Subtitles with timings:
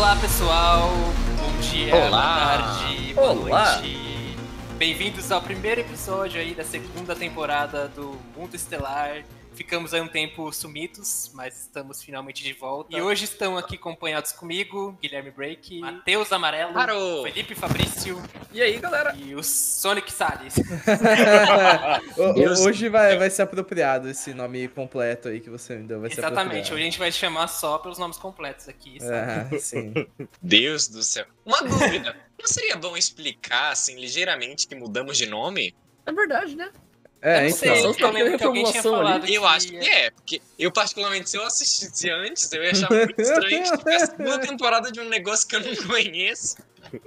[0.00, 0.88] Olá pessoal,
[1.38, 2.08] bom dia, Olá.
[2.08, 3.74] boa tarde, boa Olá.
[3.82, 4.36] noite.
[4.78, 9.22] Bem-vindos ao primeiro episódio aí da segunda temporada do Mundo Estelar.
[9.60, 12.96] Ficamos aí um tempo sumidos, mas estamos finalmente de volta.
[12.96, 17.24] E hoje estão aqui acompanhados comigo, Guilherme Break, Matheus Amarelo, Parou.
[17.24, 18.22] Felipe Fabrício
[18.54, 19.14] E aí, galera?
[19.14, 20.54] e o Sonic Salles.
[22.64, 26.00] Hoje vai, vai ser apropriado esse nome completo aí que você me deu.
[26.00, 29.56] Vai ser Exatamente, hoje a gente vai chamar só pelos nomes completos aqui, sabe?
[29.56, 29.92] Ah, sim.
[30.40, 31.26] Deus do céu.
[31.44, 32.16] Uma dúvida.
[32.40, 35.74] Não seria bom explicar, assim, ligeiramente que mudamos de nome?
[36.06, 36.72] É verdade, né?
[37.22, 37.58] É, eu então.
[37.58, 41.28] sei, Só eu lembro que alguém tinha falado Eu acho que é, porque eu, particularmente,
[41.28, 45.08] se eu assistisse antes, eu ia achar muito estranho que tivesse uma temporada de um
[45.08, 46.56] negócio que eu não conheço.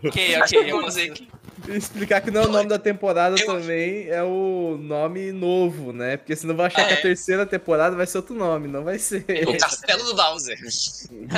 [0.05, 1.27] Ok, ok, eu vou dizer que.
[1.67, 6.17] Explicar que não é o nome da temporada Eu- também, é o nome novo, né?
[6.17, 6.97] Porque senão vai achar que É.
[6.97, 9.25] a terceira temporada vai ser outro nome, não vai ser.
[9.47, 10.57] O Castelo do Bowser.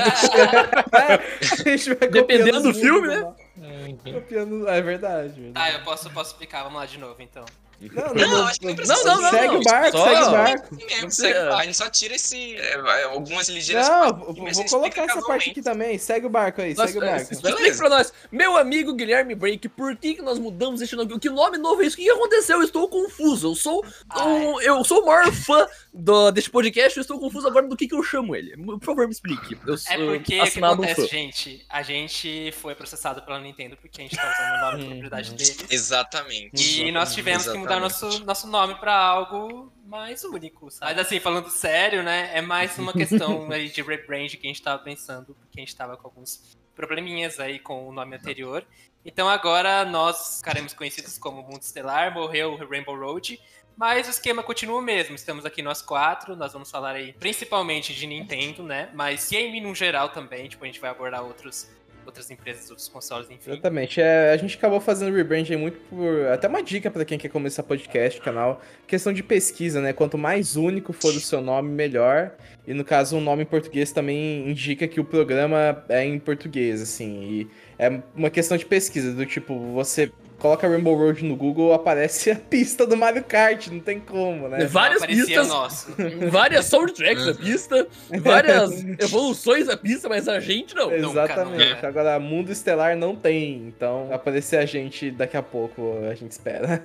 [0.92, 3.34] a gente vai Dependendo copiando do filme, né?
[3.58, 3.96] né?
[4.14, 4.68] Copiando...
[4.68, 5.40] É verdade.
[5.42, 5.52] verdade.
[5.54, 7.46] Tá, eu posso, posso explicar, vamos lá de novo então.
[7.82, 9.04] Não, Não, acho que não precisa.
[9.04, 9.60] Não, não, não, segue não.
[9.60, 10.76] o barco, Só- segue o barco.
[10.76, 12.56] Mesmo, Não segue- precisa- a gente só tira esse.
[12.56, 15.98] é, algumas ligeiras Não, coisas, vou, colocar essa parte aqui também.
[15.98, 17.34] Segue o barco aí, Nós, segue o barco.
[17.34, 21.20] explica pra nós, meu amigo Guilherme Break, por que, que nós mudamos este nome?
[21.20, 21.96] Que nome novo é isso?
[21.96, 22.58] O que aconteceu?
[22.58, 23.50] Eu estou confuso.
[23.52, 27.68] Eu sou, um, eu sou o maior fã do, deste podcast, eu estou confuso agora
[27.68, 28.56] do que, que eu chamo ele.
[28.58, 29.58] Por favor, me explique.
[29.68, 31.08] Eu É sou porque o que um acontece, fã.
[31.08, 31.66] gente?
[31.70, 35.32] A gente foi processado pela Nintendo porque a gente tá usando o nome de propriedade
[35.34, 35.66] deles.
[35.70, 36.82] Exatamente.
[36.84, 40.94] E nós tivemos que mudar nosso, nosso nome pra algo mais único, sabe?
[40.94, 42.32] Mas assim, falando sério, né?
[42.34, 45.76] É mais uma questão aí de rebrand que a gente tava pensando, porque a gente
[45.76, 48.66] tava com alguns probleminhas aí com o nome anterior.
[49.04, 53.40] Então agora nós ficaremos conhecidos como Mundo Estelar, morreu o Rainbow Road.
[53.78, 55.16] Mas o esquema continua o mesmo.
[55.16, 56.36] Estamos aqui nós quatro.
[56.36, 58.90] Nós vamos falar aí principalmente de Nintendo, né?
[58.94, 60.48] Mas game no geral também.
[60.48, 61.70] Tipo, a gente vai abordar outros,
[62.06, 63.52] outras empresas, outros consoles, enfim.
[63.52, 64.02] Exatamente.
[64.02, 66.28] É, a gente acabou fazendo rebrand aí muito por.
[66.28, 68.62] Até uma dica pra quem quer começar podcast, canal.
[68.88, 69.94] Questão de pesquisa, né?
[69.94, 72.32] Quanto mais único for o seu nome, melhor.
[72.68, 76.82] E no caso, um nome em português também indica que o programa é em português,
[76.82, 77.24] assim.
[77.24, 77.48] E
[77.78, 82.36] é uma questão de pesquisa, do tipo, você coloca Rainbow Road no Google, aparece a
[82.36, 84.66] pista do Mario Kart, não tem como, né?
[84.66, 85.94] Várias pistas, nosso.
[86.30, 87.88] várias soundtracks da pista,
[88.22, 90.92] várias evoluções da pista, mas a gente não.
[90.92, 91.74] Exatamente.
[91.74, 91.88] nunca.
[91.88, 96.32] Agora, Mundo Estelar não tem, então vai aparecer a gente daqui a pouco, a gente
[96.32, 96.84] espera.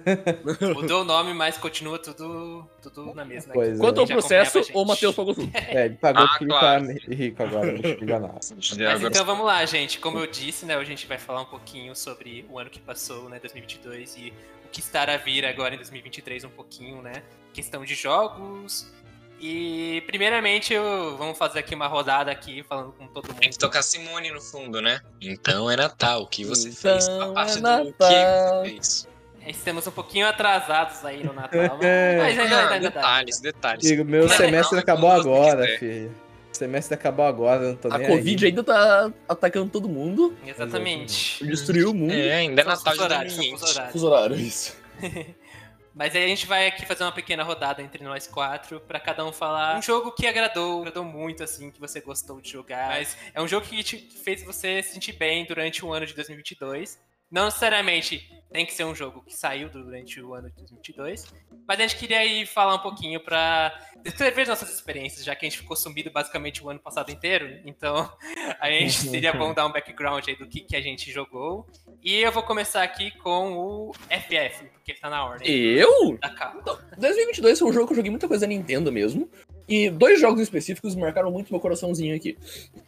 [0.74, 3.52] Mudou o nome, mas continua tudo, tudo na mesma.
[3.52, 3.78] Pois é.
[3.78, 4.86] Quanto ao processo, o gente.
[4.86, 5.50] Matheus pagou tudo.
[5.68, 6.84] É, ele pagou Ah, porque claro.
[6.90, 8.84] ele tá rico agora, não te não.
[8.86, 9.98] Mas então vamos lá, gente.
[9.98, 12.80] Como eu disse, né, hoje a gente vai falar um pouquinho sobre o ano que
[12.80, 14.32] passou, né, 2022, e
[14.64, 17.22] o que estará a vir agora em 2023 um pouquinho, né?
[17.52, 18.86] Questão de jogos.
[19.42, 23.40] E primeiramente eu, vamos fazer aqui uma rodada aqui, falando com todo mundo.
[23.40, 25.00] Tem que tocar Simone no fundo, né?
[25.20, 26.22] Então é Natal.
[26.22, 27.08] O que você Então fez?
[27.08, 27.84] A parte é do Natal.
[27.90, 29.08] que você fez.
[29.46, 31.60] Estamos um pouquinho atrasados aí no Natal,
[32.18, 33.86] mas ainda, ainda, detalhes, detalhes.
[33.86, 36.14] Digo, meu Não, semestre não, acabou agora, filho.
[36.52, 38.50] O semestre acabou agora, não tô A nem Covid aí.
[38.50, 41.44] ainda tá atacando todo mundo, Exatamente.
[41.46, 42.12] destruiu o mundo.
[42.12, 43.72] É, ainda é Natal os de horários, são os 2020.
[43.76, 43.92] horários.
[43.92, 44.76] Fuso horário, isso.
[45.94, 49.24] Mas aí a gente vai aqui fazer uma pequena rodada entre nós quatro pra cada
[49.26, 52.88] um falar um jogo que agradou, agradou muito assim, que você gostou de jogar.
[52.90, 56.14] Mas é um jogo que te fez você se sentir bem durante o ano de
[56.14, 56.98] 2022.
[57.30, 61.26] Não necessariamente tem que ser um jogo que saiu durante o ano de 2022,
[61.66, 65.48] mas a gente queria aí falar um pouquinho pra descrever nossas experiências, já que a
[65.48, 67.60] gente ficou sumido basicamente o ano passado inteiro.
[67.64, 68.10] Então,
[68.58, 71.64] a gente seria bom dar um background aí do que, que a gente jogou.
[72.02, 75.48] E eu vou começar aqui com o FF, porque ele tá na ordem.
[75.48, 76.18] Eu?
[76.18, 76.52] Da cá.
[76.98, 79.30] 2022 foi um jogo que eu joguei muita coisa da Nintendo mesmo.
[79.68, 82.36] E dois jogos específicos marcaram muito meu coraçãozinho aqui.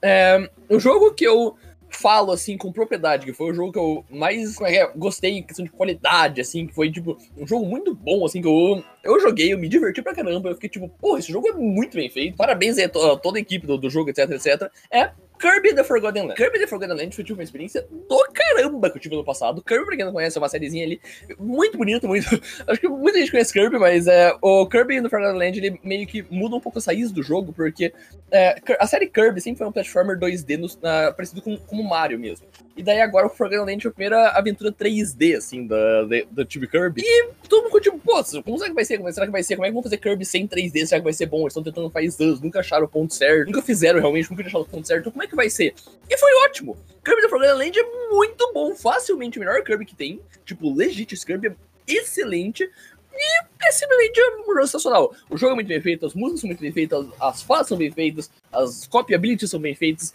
[0.02, 1.56] É, o jogo que eu
[1.96, 5.42] falo, assim, com propriedade, que foi o jogo que eu mais é é, gostei em
[5.42, 9.20] questão de qualidade, assim, que foi, tipo, um jogo muito bom, assim, que eu, eu
[9.20, 12.10] joguei, eu me diverti pra caramba, eu fiquei tipo, porra, esse jogo é muito bem
[12.10, 14.70] feito, parabéns a a toda a equipe do, do jogo, etc, etc.
[14.90, 15.10] É
[15.42, 16.36] Kirby The Forgotten Land.
[16.36, 19.60] Kirby The Forgotten Land foi tipo, uma experiência do caramba que eu tive no passado.
[19.60, 21.00] Kirby, pra quem não conhece, é uma sériezinha ali
[21.36, 22.26] muito bonita, muito.
[22.68, 26.06] Acho que muita gente conhece Kirby, mas é, o Kirby The Forgotten Land ele meio
[26.06, 27.92] que muda um pouco as raízes do jogo, porque
[28.30, 31.88] é, a série Kirby sempre foi um platformer 2D no, na- parecido com, com o
[31.88, 32.46] Mario mesmo.
[32.76, 36.44] E daí agora o Forgotten Land foi a primeira aventura 3D, assim, da, da, do
[36.44, 37.02] time Kirby.
[37.04, 38.96] E todo mundo tipo, pô, como será que vai ser?
[38.98, 39.56] Como será que vai ser?
[39.56, 40.86] Como é que vão fazer Kirby sem 3D?
[40.86, 41.40] Será que vai ser bom?
[41.40, 44.62] Eles estão tentando faz anos, nunca acharam o ponto certo, nunca fizeram realmente, nunca acharam
[44.62, 45.00] o ponto certo.
[45.00, 45.74] Então como é que vai ser?
[46.08, 46.76] E foi ótimo!
[47.04, 50.20] Kirby The Forgotten Land é muito bom, facilmente o melhor Kirby que tem.
[50.44, 51.54] Tipo, legit, esse Kirby é
[51.86, 52.70] excelente.
[53.14, 55.14] E é simplesmente um jogo sensacional.
[55.28, 57.76] O jogo é muito bem feito, as músicas são muito bem feitas, as falas são
[57.76, 60.14] bem feitas, as copy abilities são bem feitas.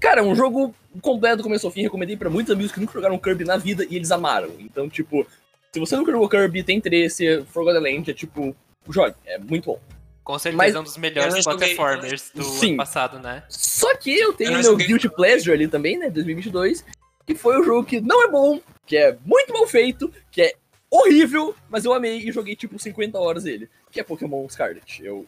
[0.00, 1.82] Cara, é um jogo completo, começo ao fim.
[1.82, 4.50] Recomendei pra muitos amigos que nunca jogaram Kirby na vida e eles amaram.
[4.58, 5.26] Então, tipo,
[5.72, 8.54] se você nunca jogou Kirby, tem interesse, Forgotten Land é tipo,
[8.88, 9.80] jogue, é muito bom.
[10.24, 12.68] Com certeza Mas é um dos melhores platformers do Sim.
[12.68, 13.44] ano passado, né?
[13.50, 14.86] Só que eu tenho Eu meu joguei.
[14.86, 16.82] Guilty Pleasure ali também, né, 2022,
[17.26, 20.54] que foi um jogo que não é bom, que é muito mal feito, que é
[20.90, 25.04] horrível, mas eu amei e joguei tipo 50 horas dele, que é Pokémon Scarlet.
[25.04, 25.26] Eu,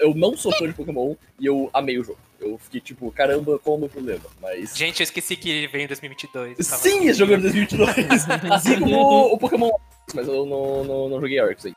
[0.00, 2.18] eu não sou fã de Pokémon e eu amei o jogo.
[2.40, 4.24] Eu fiquei tipo, caramba, qual é o meu problema?
[4.40, 4.76] Mas.
[4.76, 6.58] Gente, eu esqueci que ele veio em 2022.
[6.58, 7.90] eu tava- Sim, esse jogo é de 2022.
[8.50, 9.70] assim como o Pokémon
[10.14, 11.74] mas eu não, não, não joguei Arceus aí.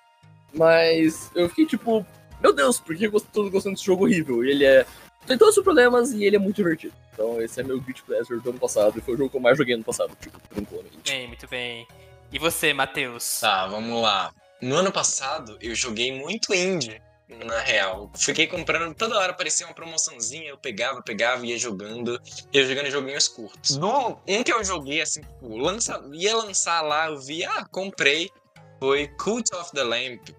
[0.53, 2.05] Mas eu fiquei tipo,
[2.45, 4.45] meu Deus, por que eu tô gostando desse jogo horrível?
[4.45, 4.85] E ele é.
[5.25, 6.93] Tem todos os problemas e ele é muito divertido.
[7.11, 8.99] Então esse é meu Guilty Pleasure do ano passado.
[8.99, 11.11] E foi o jogo que eu mais joguei ano passado, tipo, tranquilamente.
[11.11, 11.87] Bem, muito bem.
[12.31, 13.39] E você, Matheus?
[13.39, 14.31] Tá, vamos lá.
[14.61, 18.11] No ano passado, eu joguei muito indie, na real.
[18.15, 22.21] Fiquei comprando, toda hora aparecia uma promoçãozinha, eu pegava, pegava, ia jogando,
[22.53, 23.77] ia jogando joguinhos curtos.
[23.77, 28.29] No, um que eu joguei, assim, tipo, lança, ia lançar lá, eu vi, ah, comprei,
[28.79, 30.29] foi Cult of the Lamp,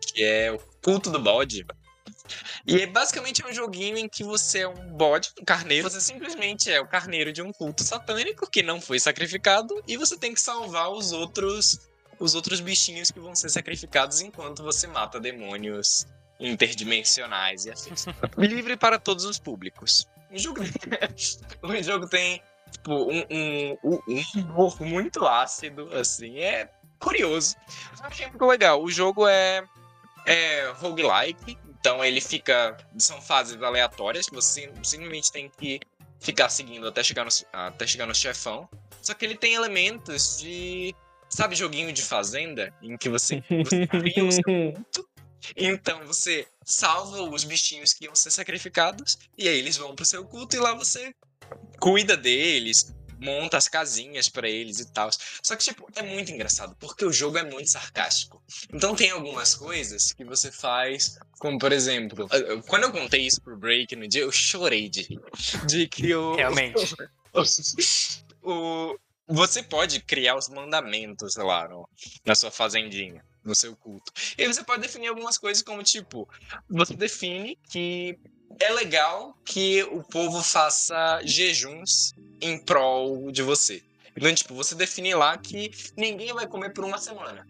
[0.00, 1.66] que é o culto do bode.
[2.64, 5.90] E é basicamente um joguinho em que você é um bode, um carneiro.
[5.90, 10.16] Você simplesmente é o carneiro de um culto satânico que não foi sacrificado e você
[10.16, 11.80] tem que salvar os outros
[12.20, 16.06] os outros bichinhos que vão ser sacrificados enquanto você mata demônios
[16.38, 18.06] interdimensionais e afins.
[18.38, 20.06] Livre para todos os públicos.
[20.30, 20.60] O jogo,
[21.62, 22.40] o jogo tem
[22.70, 24.00] tipo, um, um, um
[24.36, 27.56] um humor muito ácido, assim, é curioso.
[27.90, 28.82] Mas eu achei muito legal.
[28.82, 29.62] O jogo é,
[30.26, 32.76] é roguelike, então ele fica.
[32.98, 35.80] São fases aleatórias que você simplesmente tem que
[36.20, 38.68] ficar seguindo até chegar no, até chegar no chefão.
[39.00, 40.94] Só que ele tem elementos de.
[41.28, 42.72] Sabe, joguinho de fazenda?
[42.82, 45.08] Em que você, você cria o seu culto.
[45.56, 49.16] Então você salva os bichinhos que iam ser sacrificados.
[49.38, 51.14] E aí eles vão pro seu culto e lá você
[51.78, 52.92] cuida deles.
[53.18, 55.08] Monta as casinhas pra eles e tal.
[55.42, 58.42] Só que, tipo, é muito engraçado, porque o jogo é muito sarcástico.
[58.72, 62.28] Então tem algumas coisas que você faz, como por exemplo,
[62.68, 65.20] quando eu contei isso pro Break no dia, eu chorei de rir.
[65.66, 66.34] De que o.
[66.36, 66.94] Realmente.
[68.42, 68.98] o,
[69.28, 71.88] você pode criar os mandamentos, sei lá, no-
[72.24, 74.12] na sua fazendinha, no seu culto.
[74.38, 76.28] E você pode definir algumas coisas como, tipo,
[76.68, 78.18] você define que
[78.60, 83.82] é legal que o povo faça jejuns em prol de você.
[84.16, 87.46] Então, tipo, você define lá que ninguém vai comer por uma semana.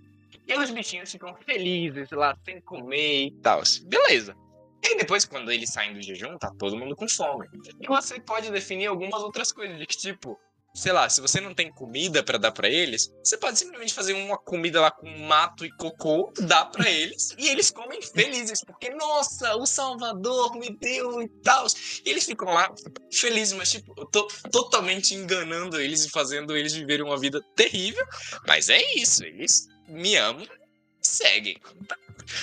[0.46, 3.62] E os bichinhos ficam felizes lá, sem comer e tal.
[3.84, 4.36] Beleza.
[4.82, 7.48] E depois, quando eles saem do jejum, tá todo mundo com fome.
[7.80, 10.38] E você pode definir algumas outras coisas, de tipo,
[10.76, 14.12] sei lá, se você não tem comida pra dar pra eles, você pode simplesmente fazer
[14.12, 18.90] uma comida lá com mato e cocô, dar pra eles, e eles comem felizes, porque,
[18.90, 21.66] nossa, o Salvador me deu e tal.
[22.04, 22.72] E eles ficam lá
[23.10, 28.06] felizes, mas, tipo, eu tô totalmente enganando eles e fazendo eles viverem uma vida terrível.
[28.46, 30.46] Mas é isso, eles me amam
[31.00, 31.56] seguem.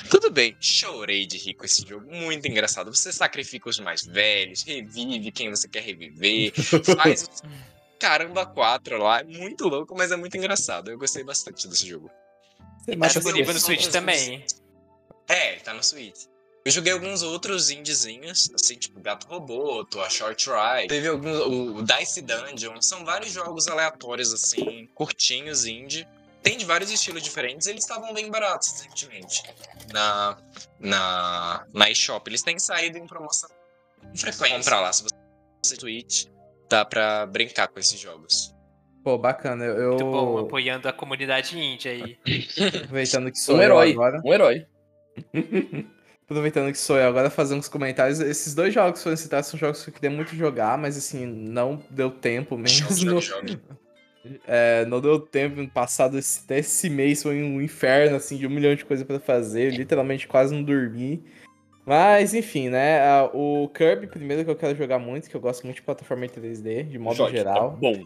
[0.10, 2.94] Tudo bem, chorei de rir com esse jogo, muito engraçado.
[2.94, 6.54] Você sacrifica os mais velhos, revive quem você quer reviver,
[6.98, 7.28] faz
[8.04, 10.92] caramba quatro lá, é muito louco, mas é muito engraçado.
[10.92, 12.12] Eu gostei bastante desse jogo.
[12.80, 14.46] Você Tá disponível no Switch também.
[15.30, 16.26] É, tá no Switch.
[16.66, 20.88] Eu joguei alguns outros indiezinhos, assim, tipo Gato Roboto, a Short Ride.
[20.90, 21.40] Teve alguns.
[21.40, 22.82] O Dice Dungeon.
[22.82, 26.06] São vários jogos aleatórios, assim, curtinhos, indie.
[26.42, 29.44] Tem de vários estilos diferentes, eles estavam bem baratos recentemente.
[29.94, 30.38] Na.
[30.78, 31.66] Na.
[31.74, 32.30] Na eShop.
[32.30, 33.50] Eles têm saído em promoção
[34.02, 34.58] com frequência.
[34.58, 36.28] Comprar lá, se você Switch,
[36.74, 38.52] dá pra brincar com esses jogos.
[39.04, 39.64] Pô, bacana.
[39.66, 42.18] Eu, Muito bom, apoiando a comunidade índia aí.
[42.82, 44.22] aproveitando que sou Um eu herói, agora.
[44.26, 44.66] um herói.
[46.26, 48.20] Aproveitando que sou eu agora, fazer uns comentários.
[48.20, 51.26] Esses dois jogos que foram citados são jogos que eu queria muito jogar, mas assim,
[51.28, 53.22] não deu tempo mesmo.
[53.22, 53.44] jogo.
[54.48, 55.68] É, não deu tempo.
[55.74, 59.20] Passado esse, até esse mês foi um inferno, assim, de um milhão de coisas pra
[59.20, 59.74] fazer.
[59.74, 61.22] Eu literalmente quase não dormi.
[61.86, 63.24] Mas, enfim, né?
[63.34, 66.30] O Kirby, primeiro que eu quero jogar muito, que eu gosto muito de plataforma em
[66.30, 67.72] 3D, de modo Jogue, geral.
[67.72, 68.06] Tá bom.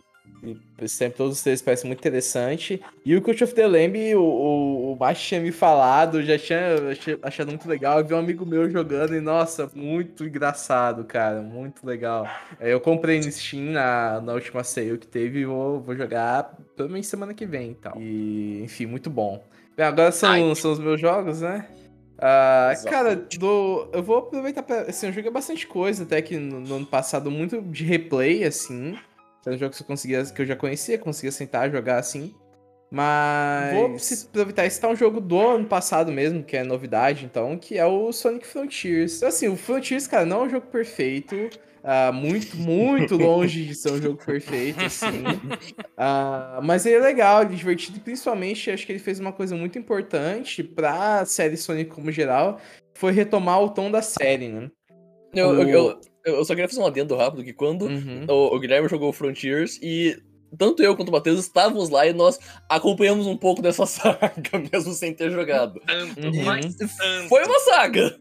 [0.79, 2.81] E sempre todos os três parecem muito interessante.
[3.03, 6.75] E o Cult of the Lamb, o, o, o Mach tinha me falado, já tinha
[7.23, 7.99] achado muito legal.
[7.99, 11.41] Eu vi um amigo meu jogando e, nossa, muito engraçado, cara.
[11.41, 12.27] Muito legal.
[12.59, 16.55] É, Eu comprei no Steam na, na última sale que teve e vou, vou jogar
[16.75, 17.99] pelo menos semana que vem e tal.
[17.99, 19.43] E, enfim, muito bom.
[19.75, 20.55] Bem, agora são, Ai.
[20.55, 21.67] são os meus jogos, né?
[22.19, 24.81] Ah, cara, do, eu vou aproveitar pra.
[24.81, 28.97] Assim, eu joguei bastante coisa, até que no, no ano passado, muito de replay, assim.
[29.45, 32.35] Era um jogo que eu conseguia, que eu já conhecia, conseguia sentar, jogar assim.
[32.89, 33.97] Mas vou
[34.29, 37.85] aproveitar esse tá um jogo do ano passado mesmo, que é novidade, então, que é
[37.85, 39.17] o Sonic Frontiers.
[39.17, 41.49] Então, assim, o Frontiers, cara, não é um jogo perfeito.
[41.83, 45.23] Uh, muito, muito longe de ser um jogo perfeito, assim.
[45.97, 49.31] Uh, mas ele é legal, ele é divertido, e principalmente acho que ele fez uma
[49.31, 52.59] coisa muito importante pra série Sonic como geral,
[52.93, 54.69] foi retomar o tom da série, né?
[55.33, 55.61] Eu, o...
[55.61, 58.25] eu, eu, eu, só queria fazer um adendo rápido, que quando uhum.
[58.27, 60.21] o, o Guilherme jogou Frontiers e
[60.57, 64.31] tanto eu quanto o Matheus estávamos lá e nós acompanhamos um pouco dessa saga,
[64.71, 65.79] mesmo sem ter jogado.
[65.85, 66.43] Tanto, uhum.
[66.43, 67.27] mas tanto.
[67.27, 68.17] Foi uma saga!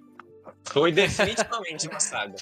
[0.69, 2.37] Foi definitivamente uma saga.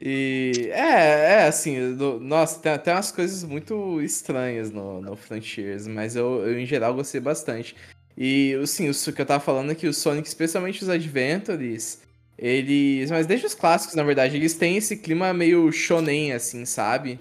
[0.00, 5.88] E é, é assim, do, nossa, tem até umas coisas muito estranhas no, no Frontiers,
[5.88, 7.74] mas eu, eu em geral gostei bastante.
[8.16, 12.00] E assim, o que eu tava falando é que o Sonic, especialmente os Adventures,
[12.38, 13.10] eles.
[13.10, 17.18] Mas desde os clássicos, na verdade, eles têm esse clima meio shonen, assim, sabe?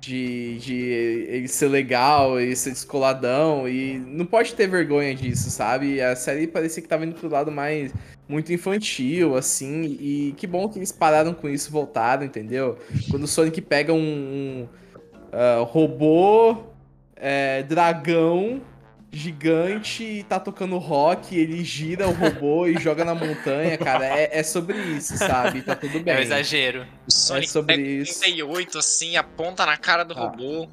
[0.00, 0.74] De, de
[1.28, 6.00] ele ser legal, ele ser descoladão, e não pode ter vergonha disso, sabe?
[6.00, 7.92] A série parecia que tava indo pro lado mais
[8.30, 12.78] muito infantil, assim, e que bom que eles pararam com isso, voltaram, entendeu?
[13.10, 14.68] Quando o Sonic pega um, um
[15.32, 16.56] uh, robô,
[17.16, 18.62] é, dragão,
[19.10, 24.06] gigante e tá tocando rock, ele gira o robô e joga na montanha, cara.
[24.06, 25.62] É, é, sobre isso, sabe?
[25.62, 26.14] Tá tudo bem.
[26.14, 26.86] É um exagero.
[27.08, 28.20] O Sonic é sobre isso.
[28.20, 30.20] 38, assim, aponta na cara do ah.
[30.20, 30.68] robô.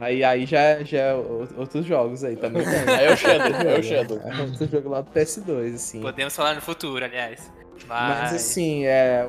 [0.00, 2.62] Aí, aí já, já é outros jogos aí também.
[2.66, 4.20] aí é o Shadow, é o Shadow.
[4.24, 6.00] É outro jogo lá do PS2, assim.
[6.00, 7.52] Podemos falar no futuro, aliás.
[7.86, 9.28] Mas, Mas assim, é.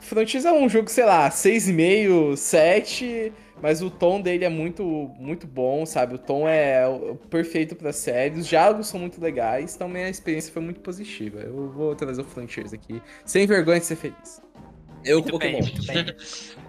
[0.00, 4.84] Frontiers é um jogo, sei lá, 6,5, 7 mas o tom dele é muito,
[5.18, 6.14] muito bom, sabe?
[6.14, 6.84] O tom é
[7.30, 8.38] perfeito pra série.
[8.38, 9.76] Os diálogos são muito legais.
[9.76, 11.40] Também a experiência foi muito positiva.
[11.40, 13.00] Eu vou trazer o Frontiers aqui.
[13.24, 14.42] Sem vergonha de ser feliz.
[15.06, 16.04] Eu muito bem, muito bem.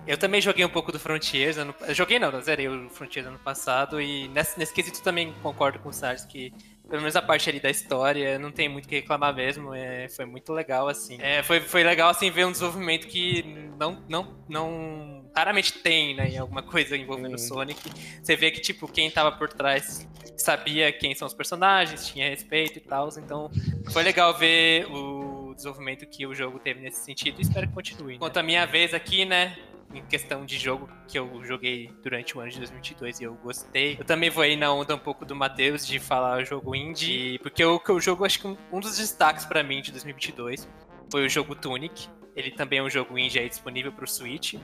[0.05, 1.57] Eu também joguei um pouco do Frontiers.
[1.57, 1.75] Ano...
[1.89, 3.99] Joguei não, eu zerei o Frontiers ano passado.
[3.99, 6.53] E nesse, nesse quesito também concordo com o Sars que
[6.87, 9.73] pelo menos a parte ali da história, não tem muito o que reclamar mesmo.
[9.73, 11.17] É, foi muito legal, assim.
[11.21, 13.43] É, foi, foi legal, assim, ver um desenvolvimento que
[13.77, 17.79] não, não, não raramente tem, né, em alguma coisa envolvendo o Sonic.
[18.21, 22.77] Você vê que, tipo, quem tava por trás sabia quem são os personagens, tinha respeito
[22.77, 23.09] e tal.
[23.17, 23.51] Então,
[23.91, 25.16] foi legal ver o
[25.57, 28.13] desenvolvimento que o jogo teve nesse sentido e espero que continue.
[28.13, 28.19] Né?
[28.19, 29.57] Quanto à minha vez aqui, né,
[29.93, 33.97] em questão de jogo que eu joguei durante o ano de 2022 e eu gostei.
[33.99, 37.63] Eu também vou aí na onda um pouco do Matheus de falar jogo indie, porque
[37.63, 40.67] o que eu jogo, acho que um, dos destaques para mim de 2022
[41.11, 42.07] foi o jogo Tunic.
[42.35, 44.55] Ele também é um jogo indie aí disponível pro Switch.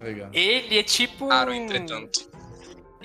[0.00, 0.30] Legal.
[0.32, 1.26] Ele é tipo.
[1.26, 2.28] Claro, entretanto.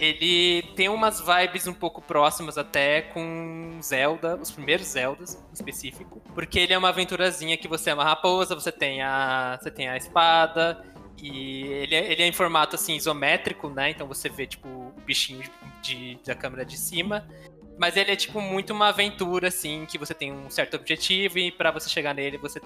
[0.01, 6.19] Ele tem umas vibes um pouco próximas até com Zelda, os primeiros Zeldas em específico,
[6.33, 9.87] porque ele é uma aventurazinha que você é uma raposa, você tem a, você tem
[9.87, 10.83] a espada,
[11.21, 13.91] e ele é, ele é em formato assim isométrico, né?
[13.91, 15.43] Então você vê tipo o bichinho
[15.83, 17.27] de, da câmera de cima.
[17.77, 21.51] Mas ele é tipo muito uma aventura assim, que você tem um certo objetivo e
[21.51, 22.59] para você chegar nele você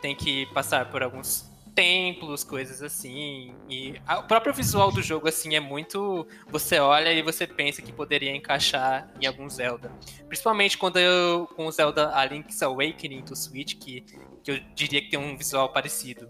[0.00, 3.54] tem que passar por alguns templos, coisas assim.
[3.70, 7.92] E o próprio visual do jogo assim é muito, você olha e você pensa que
[7.92, 9.92] poderia encaixar em algum Zelda.
[10.26, 14.00] Principalmente quando eu com o Zelda A Link's Awakening do Switch, que,
[14.42, 16.28] que eu diria que tem um visual parecido.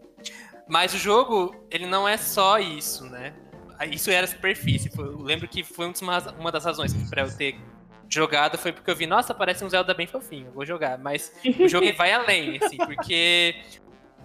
[0.69, 3.33] Mas o jogo, ele não é só isso, né?
[3.91, 4.91] Isso era superfície.
[4.99, 5.91] Eu lembro que foi
[6.39, 7.59] uma das razões para eu ter
[8.07, 10.99] jogado foi porque eu vi, nossa, parece um Zelda bem fofinho, vou jogar.
[10.99, 13.55] Mas o jogo vai além, assim, porque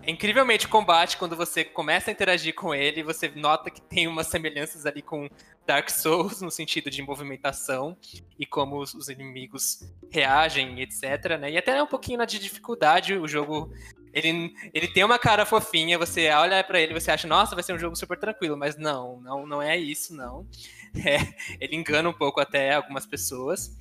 [0.08, 4.28] incrivelmente o combate, quando você começa a interagir com ele, você nota que tem umas
[4.28, 5.30] semelhanças ali com
[5.66, 7.98] Dark Souls, no sentido de movimentação
[8.38, 9.80] e como os, inimigos
[10.12, 11.38] reagem, etc.
[11.40, 11.52] Né?
[11.52, 13.74] E até um pouquinho na de dificuldade, o jogo
[14.14, 17.74] ele, ele tem uma cara fofinha, você olha para ele você acha, nossa, vai ser
[17.74, 20.48] um jogo super tranquilo, mas não, não, não é isso, não.
[20.96, 21.18] É,
[21.60, 23.76] ele engana um pouco até algumas pessoas.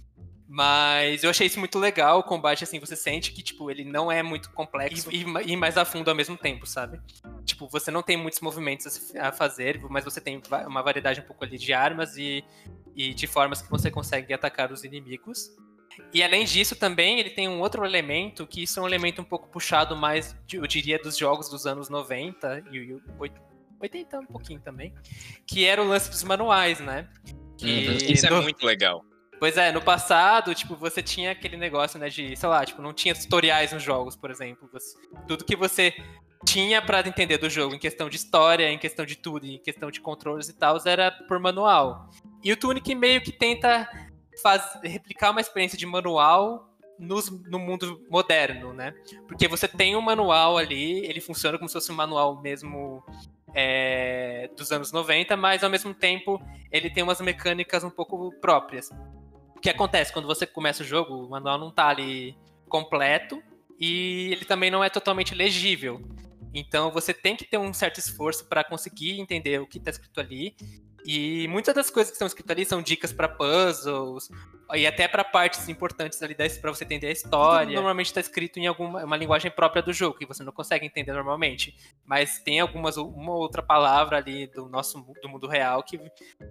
[0.54, 4.12] Mas eu achei isso muito legal, o combate, assim, você sente que, tipo, ele não
[4.12, 7.00] é muito complexo e, e, mais a fundo ao mesmo tempo, sabe?
[7.42, 11.42] Tipo, você não tem muitos movimentos a fazer, mas você tem uma variedade um pouco
[11.42, 12.44] ali de armas e,
[12.94, 15.56] e de formas que você consegue atacar os inimigos.
[16.12, 19.25] E além disso, também ele tem um outro elemento, que isso é um elemento um
[19.25, 23.00] pouco puxado mais, eu diria, dos jogos dos anos 90 e
[23.80, 24.92] 80 um pouquinho também,
[25.47, 27.09] que era o lance dos manuais, né?
[27.56, 27.97] Que uhum.
[28.12, 28.37] Isso é no...
[28.37, 29.02] é muito legal.
[29.43, 32.93] Pois é, no passado, tipo, você tinha aquele negócio, né, de, sei lá, tipo, não
[32.93, 34.71] tinha tutoriais nos jogos, por exemplo.
[34.73, 34.97] Você,
[35.27, 35.93] tudo que você
[36.45, 39.91] tinha para entender do jogo, em questão de história, em questão de tudo, em questão
[39.91, 42.09] de controles e tal, era por manual.
[42.45, 43.91] E o Tunic meio que tenta
[44.41, 48.95] faz, replicar uma experiência de manual nos, no mundo moderno, né?
[49.27, 53.03] Porque você tem um manual ali, ele funciona como se fosse um manual mesmo
[53.53, 58.89] é, dos anos 90, mas ao mesmo tempo ele tem umas mecânicas um pouco próprias.
[59.62, 62.37] Que acontece quando você começa o jogo, o manual não tá ali
[62.69, 63.40] completo
[63.78, 66.02] e ele também não é totalmente legível.
[66.52, 70.21] Então você tem que ter um certo esforço para conseguir entender o que está escrito
[70.21, 70.57] ali.
[71.04, 74.30] E muitas das coisas que estão escritas ali são dicas para puzzles
[74.75, 77.75] e até para partes importantes ali para você entender a história.
[77.75, 81.12] Normalmente está escrito em alguma uma linguagem própria do jogo que você não consegue entender
[81.12, 86.00] normalmente, mas tem algumas uma outra palavra ali do nosso do mundo real que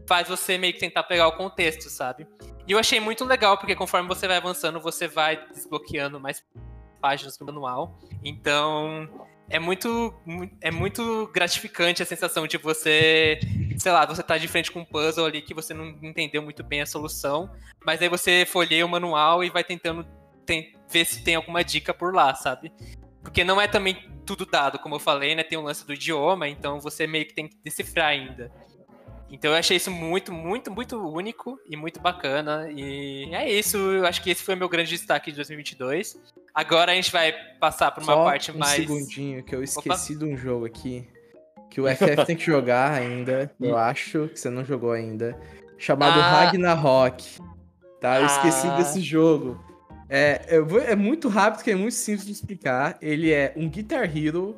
[0.07, 2.27] faz você meio que tentar pegar o contexto, sabe?
[2.67, 6.43] E eu achei muito legal porque conforme você vai avançando, você vai desbloqueando mais
[7.01, 7.99] páginas do manual.
[8.23, 9.09] Então,
[9.49, 10.13] é muito,
[10.61, 13.39] é muito gratificante a sensação de você,
[13.81, 16.63] sei lá, você tá de frente com um puzzle ali que você não entendeu muito
[16.63, 17.49] bem a solução,
[17.83, 20.05] mas aí você folheia o manual e vai tentando
[20.45, 22.71] tem, ver se tem alguma dica por lá, sabe?
[23.23, 25.43] Porque não é também tudo dado, como eu falei, né?
[25.43, 28.51] Tem o lance do idioma, então você meio que tem que decifrar ainda.
[29.31, 32.69] Então eu achei isso muito, muito, muito único e muito bacana.
[32.69, 36.21] E é isso, eu acho que esse foi o meu grande destaque de 2022.
[36.53, 38.75] Agora a gente vai passar por uma Só parte um mais.
[38.75, 40.25] segundinho, que eu esqueci Opa.
[40.25, 41.07] de um jogo aqui.
[41.71, 43.49] Que o FF tem que jogar ainda.
[43.59, 45.35] Eu acho que você não jogou ainda.
[45.77, 46.43] Chamado ah.
[46.43, 47.39] Ragnarok.
[48.01, 48.19] Tá?
[48.19, 48.27] Eu ah.
[48.27, 49.57] esqueci desse jogo.
[50.09, 52.97] É, vou, é muito rápido, que é muito simples de explicar.
[53.01, 54.57] Ele é um Guitar Hero,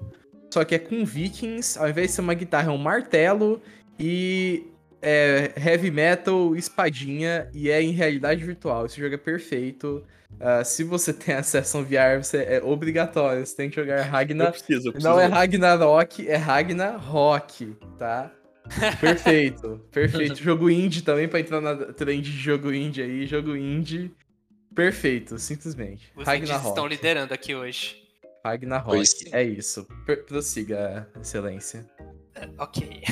[0.51, 1.77] só que é com vikings.
[1.77, 3.61] Ao invés de ser uma guitarra, é um martelo.
[3.99, 4.65] E
[5.03, 7.49] é heavy metal, espadinha.
[7.53, 8.85] E é em realidade virtual.
[8.85, 10.03] Esse jogo é perfeito.
[10.33, 13.45] Uh, se você tem acesso a um VR, você é obrigatório.
[13.45, 14.47] Você tem que jogar Ragnar.
[14.47, 15.13] Eu preciso, eu preciso.
[15.13, 18.31] Não é Ragnarok, é Ragnarok, tá?
[19.01, 20.35] Perfeito, perfeito.
[20.41, 24.09] jogo indie também pra entrar na trend de jogo indie aí, jogo indie.
[24.73, 26.09] Perfeito, simplesmente.
[26.15, 26.69] Os Ragnarok.
[26.69, 28.01] estão liderando aqui hoje.
[28.43, 29.85] Ragnarok, é isso.
[30.27, 31.85] Prossiga, excelência.
[32.57, 33.03] Ok.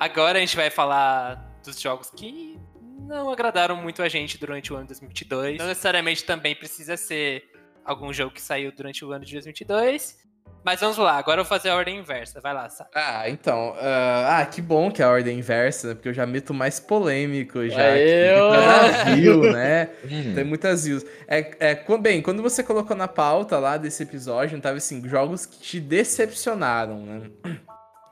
[0.00, 2.58] Agora a gente vai falar dos jogos que
[3.06, 5.58] não agradaram muito a gente durante o ano de 2022.
[5.58, 7.44] Não necessariamente também precisa ser
[7.84, 10.18] algum jogo que saiu durante o ano de 2022.
[10.64, 12.40] Mas vamos lá, agora eu vou fazer a ordem inversa.
[12.40, 12.86] Vai lá, Sá.
[12.94, 13.72] Ah, então.
[13.72, 15.94] Uh, ah, que bom que é a ordem inversa, né?
[15.94, 17.82] Porque eu já meto mais polêmico já.
[17.82, 19.16] É eu...
[19.16, 19.90] view, né?
[20.02, 20.34] Uhum.
[20.34, 21.04] Tem muitas views.
[21.28, 25.58] É, é, bem, quando você colocou na pauta lá desse episódio, tava assim, jogos que
[25.58, 27.30] te decepcionaram, né?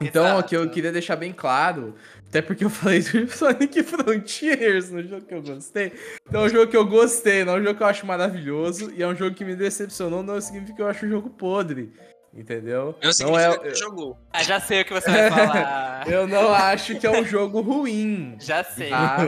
[0.00, 0.48] Então, Exato.
[0.48, 1.94] que eu queria deixar bem claro
[2.28, 5.92] até porque eu falei do Sonic Frontiers no jogo que eu gostei.
[6.26, 8.92] Então é um jogo que eu gostei, não é um jogo que eu acho maravilhoso.
[8.94, 11.92] E é um jogo que me decepcionou, não significa que eu acho o jogo podre.
[12.34, 12.94] Entendeu?
[13.00, 14.16] Eu não é que jogou.
[14.30, 16.04] Ah, já sei o que você vai falar.
[16.06, 18.36] eu não acho que é um jogo ruim.
[18.38, 18.90] Já sei.
[18.90, 19.20] Tá?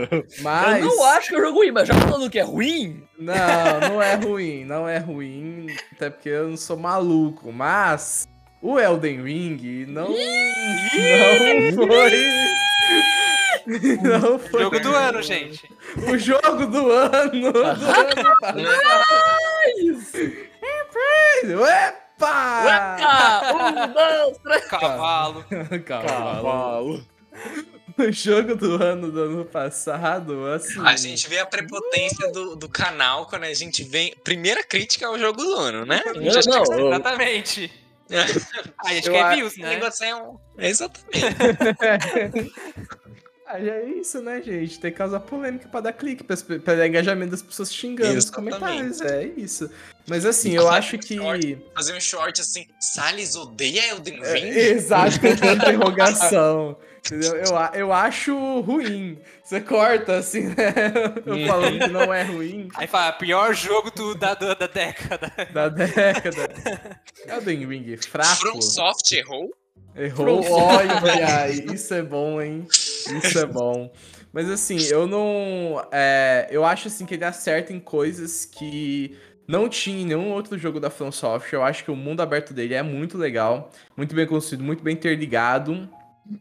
[0.43, 0.85] Mas...
[0.85, 3.03] Eu não acho que é um jogo ruim, mas já falando que é ruim?
[3.19, 4.65] Não, não é ruim.
[4.67, 5.67] Não é ruim.
[5.93, 7.51] Até porque eu não sou maluco.
[7.51, 8.29] Mas
[8.63, 10.17] o Elden Ring não, não
[11.87, 12.13] foi.
[14.03, 14.63] Não foi.
[14.63, 15.71] Jogo do ano, gente.
[16.09, 17.53] O jogo do ano.
[17.53, 17.81] Do ano
[22.21, 22.65] Epa!
[22.67, 23.53] Epa!
[23.55, 24.65] Um, dois, três.
[24.67, 25.45] Cavalo.
[25.87, 27.07] Cavalo.
[27.99, 30.81] O jogo do ano do ano passado, assim.
[30.85, 34.15] A gente vê a prepotência do, do canal quando a gente vem.
[34.25, 36.01] Primeira crítica ao jogo do ano, né?
[36.07, 37.71] Não, não, exatamente.
[38.85, 39.67] a gente eu quer views, né?
[39.67, 40.39] O negócio é um.
[40.59, 42.53] Exatamente.
[43.53, 44.79] Ah, já é isso, né, gente?
[44.79, 48.31] Tem que causar polêmica pra dar clique, pra, pra dar engajamento das pessoas xingando nos
[48.31, 49.01] comentários.
[49.01, 49.69] É isso.
[50.07, 51.19] Mas assim, eu acho que.
[51.75, 54.51] fazer um short assim, Salles odeia Elden é, Ring?
[54.51, 56.77] É, exato, com interrogação.
[57.07, 57.37] Entendeu?
[57.37, 59.19] Eu, eu acho ruim.
[59.43, 60.75] Você corta, assim, né?
[61.27, 62.69] Eu falando que não é ruim.
[62.77, 65.33] Aí fala, pior jogo do, da, da, da década.
[65.53, 67.01] Da década.
[67.27, 68.37] Elden Ring, fraco.
[68.37, 69.51] FromSoft errou?
[69.97, 70.45] Errou.
[70.51, 72.67] Olha, isso é bom, hein?
[72.69, 73.91] Isso é bom.
[74.33, 75.85] Mas assim, eu não.
[75.91, 79.17] É, eu acho assim que ele acerta em coisas que
[79.49, 81.59] não tinha em nenhum outro jogo da From Software.
[81.59, 84.95] Eu acho que o mundo aberto dele é muito legal, muito bem construído, muito bem
[84.95, 85.89] interligado.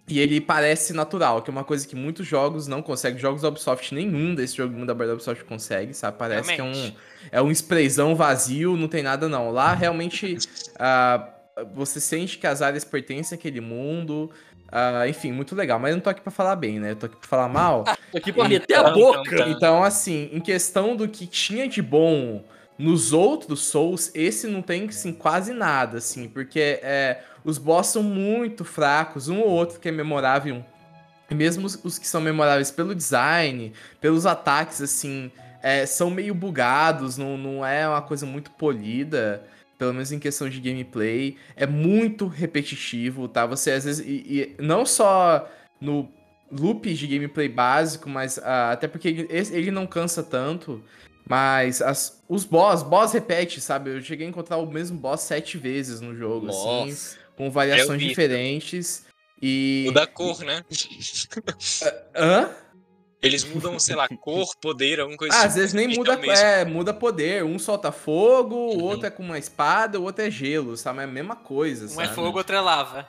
[0.07, 3.19] E ele parece natural, que é uma coisa que muitos jogos não conseguem.
[3.19, 6.17] Jogos da Ubisoft, nenhum desse jogo mundo aberto da Ubisoft consegue, sabe?
[6.17, 6.91] Parece realmente.
[7.31, 9.51] que é um, é um sprayzão vazio, não tem nada não.
[9.51, 10.37] Lá realmente.
[10.75, 11.39] Uh,
[11.73, 14.31] você sente que as áreas pertencem àquele mundo.
[14.67, 15.79] Uh, enfim, muito legal.
[15.79, 16.91] Mas eu não tô aqui pra falar bem, né?
[16.91, 17.83] Eu tô aqui pra falar mal.
[18.11, 19.49] tô aqui pra meter a boca.
[19.49, 22.43] Então, assim, em questão do que tinha de bom
[22.77, 26.29] nos outros Souls, esse não tem, assim, quase nada, assim.
[26.29, 29.27] Porque é, os boss são muito fracos.
[29.27, 30.63] Um ou outro que é memorável.
[31.29, 35.31] Mesmo os, os que são memoráveis pelo design, pelos ataques, assim...
[35.61, 39.45] É, são meio bugados, não, não é uma coisa muito polida
[39.79, 43.45] pelo menos em questão de gameplay, é muito repetitivo, tá?
[43.45, 44.05] Você às vezes.
[44.05, 46.11] E, e não só no
[46.51, 50.83] loops de gameplay básico, mas uh, até porque ele, ele, não cansa tanto.
[51.27, 53.91] Mas as, os boss, boss repete, sabe?
[53.91, 56.91] Eu cheguei a encontrar o mesmo boss sete vezes no jogo, assim, Nossa.
[56.91, 59.05] assim, com variações diferentes.
[59.41, 59.85] E.
[59.87, 60.61] O da cor, né?
[62.13, 62.49] Hã?
[63.21, 65.47] Eles mudam, sei lá, cor, poder, alguma coisa ah, assim.
[65.47, 67.43] Às vezes nem muda, é, muda poder.
[67.45, 68.83] Um solta fogo, o uhum.
[68.83, 70.99] outro é com uma espada, o outro é gelo, sabe?
[70.99, 72.07] É a mesma coisa, Um é sabe?
[72.09, 73.07] é fogo, outro é lava.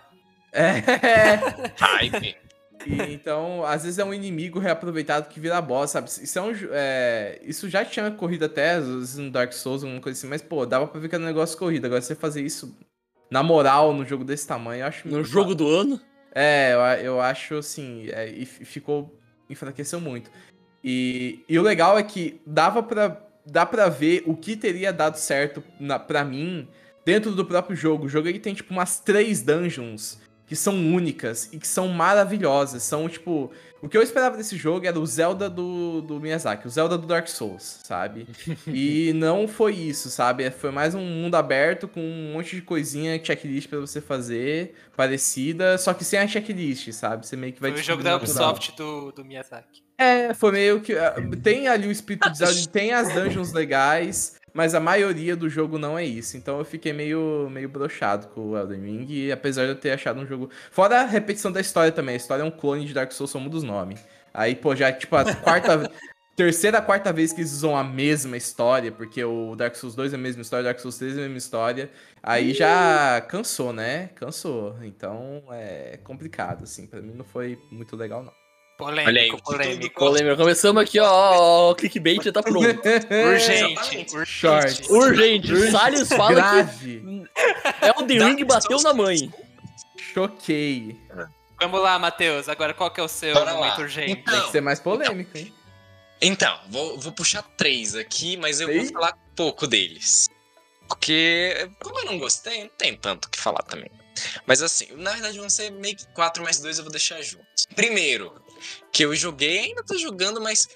[0.52, 0.82] É.
[1.76, 2.36] Hype.
[2.86, 6.08] E, então, às vezes é um inimigo reaproveitado que vira boss, sabe?
[6.08, 10.00] Isso, é um, é, isso já tinha corrido até, às vezes no Dark Souls, alguma
[10.00, 11.84] coisa assim, mas, pô, dava pra ver que era um negócio corrido.
[11.84, 12.74] Agora, você fazer isso
[13.30, 16.00] na moral, no jogo desse tamanho, eu acho No jogo do ano?
[16.34, 19.16] É, eu, eu acho assim, é, e ficou.
[19.48, 20.30] enfraqueceu muito.
[20.82, 23.20] E, e o legal é que dava pra.
[23.44, 26.68] dá pra ver o que teria dado certo na, pra mim
[27.04, 28.06] dentro do próprio jogo.
[28.06, 30.18] O jogo ele tem tipo umas três dungeons
[30.50, 32.82] que são únicas e que são maravilhosas.
[32.82, 33.52] São, tipo.
[33.80, 37.06] O que eu esperava desse jogo era o Zelda do, do Miyazaki, o Zelda do
[37.06, 38.26] Dark Souls, sabe?
[38.66, 40.50] e não foi isso, sabe?
[40.50, 45.78] Foi mais um mundo aberto com um monte de coisinha, checklist para você fazer, parecida,
[45.78, 47.26] só que sem a checklist, sabe?
[47.26, 49.82] Você meio que vai Foi o jogo da Ubisoft do, do Miyazaki.
[49.96, 50.94] É, foi meio que.
[50.94, 54.39] Ah, tem ali o espírito de Zelda, tem as dungeons legais.
[54.52, 56.36] Mas a maioria do jogo não é isso.
[56.36, 59.06] Então eu fiquei meio, meio brochado com o Elden Ring.
[59.08, 60.50] E apesar de eu ter achado um jogo.
[60.70, 62.14] Fora a repetição da história também.
[62.14, 64.04] A história é um clone de Dark Souls, só muda os nomes.
[64.32, 65.90] Aí, pô, já é tipo a quarta.
[66.36, 70.16] terceira, quarta vez que eles usam a mesma história, porque o Dark Souls 2 é
[70.16, 71.90] a mesma história, o Dark Souls 3 é a mesma história.
[72.22, 74.08] Aí já cansou, né?
[74.14, 74.76] Cansou.
[74.82, 76.86] Então é complicado, assim.
[76.86, 78.39] Pra mim não foi muito legal, não.
[78.80, 80.00] Polêmico, aí, polêmico.
[80.00, 80.36] Polêmico.
[80.36, 82.66] Começamos aqui, ó, o clickbait já tá pronto.
[83.28, 84.90] urgente, urgente.
[84.90, 85.70] Urgente.
[85.70, 87.00] Salles fala Grave.
[87.00, 87.20] que
[88.00, 89.30] Elden Ring bateu na mãe.
[90.14, 90.98] Choquei.
[91.60, 92.48] Vamos lá, Matheus.
[92.48, 93.80] Agora qual que é o seu Bora momento lá.
[93.80, 94.12] urgente?
[94.12, 95.54] Então, Tem que ser mais polêmico, então, hein?
[96.22, 100.28] Então, vou, vou puxar três aqui, mas eu vou falar pouco deles.
[100.88, 103.90] Porque, como eu não gostei, não tem tanto o que falar também.
[104.46, 107.66] Mas assim, na verdade vão ser meio que 4 mais 2 eu vou deixar juntos.
[107.74, 108.39] Primeiro,
[108.92, 110.68] que eu joguei, ainda tô jogando, mas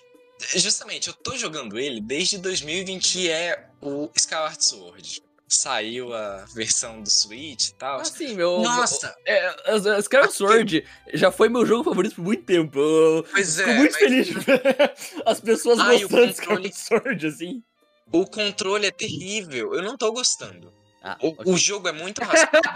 [0.57, 5.23] justamente eu tô jogando ele desde 2020 é o Skyward Sword.
[5.47, 8.01] Saiu a versão do Switch e tal.
[8.01, 8.61] Ah, sim, meu.
[8.61, 9.15] Nossa!
[9.25, 9.55] É,
[10.01, 12.79] Skyward Sword já foi meu jogo favorito por muito tempo.
[12.79, 13.65] Eu pois é.
[13.65, 14.01] Fico muito mas...
[14.01, 14.95] feliz de ver
[15.25, 17.63] as pessoas Ai, gostando de Skyward Sword, assim.
[18.11, 19.75] O controle é terrível.
[19.75, 20.73] Eu não tô gostando.
[21.03, 21.53] Ah, o, okay.
[21.53, 22.67] o, jogo é muito arrastado.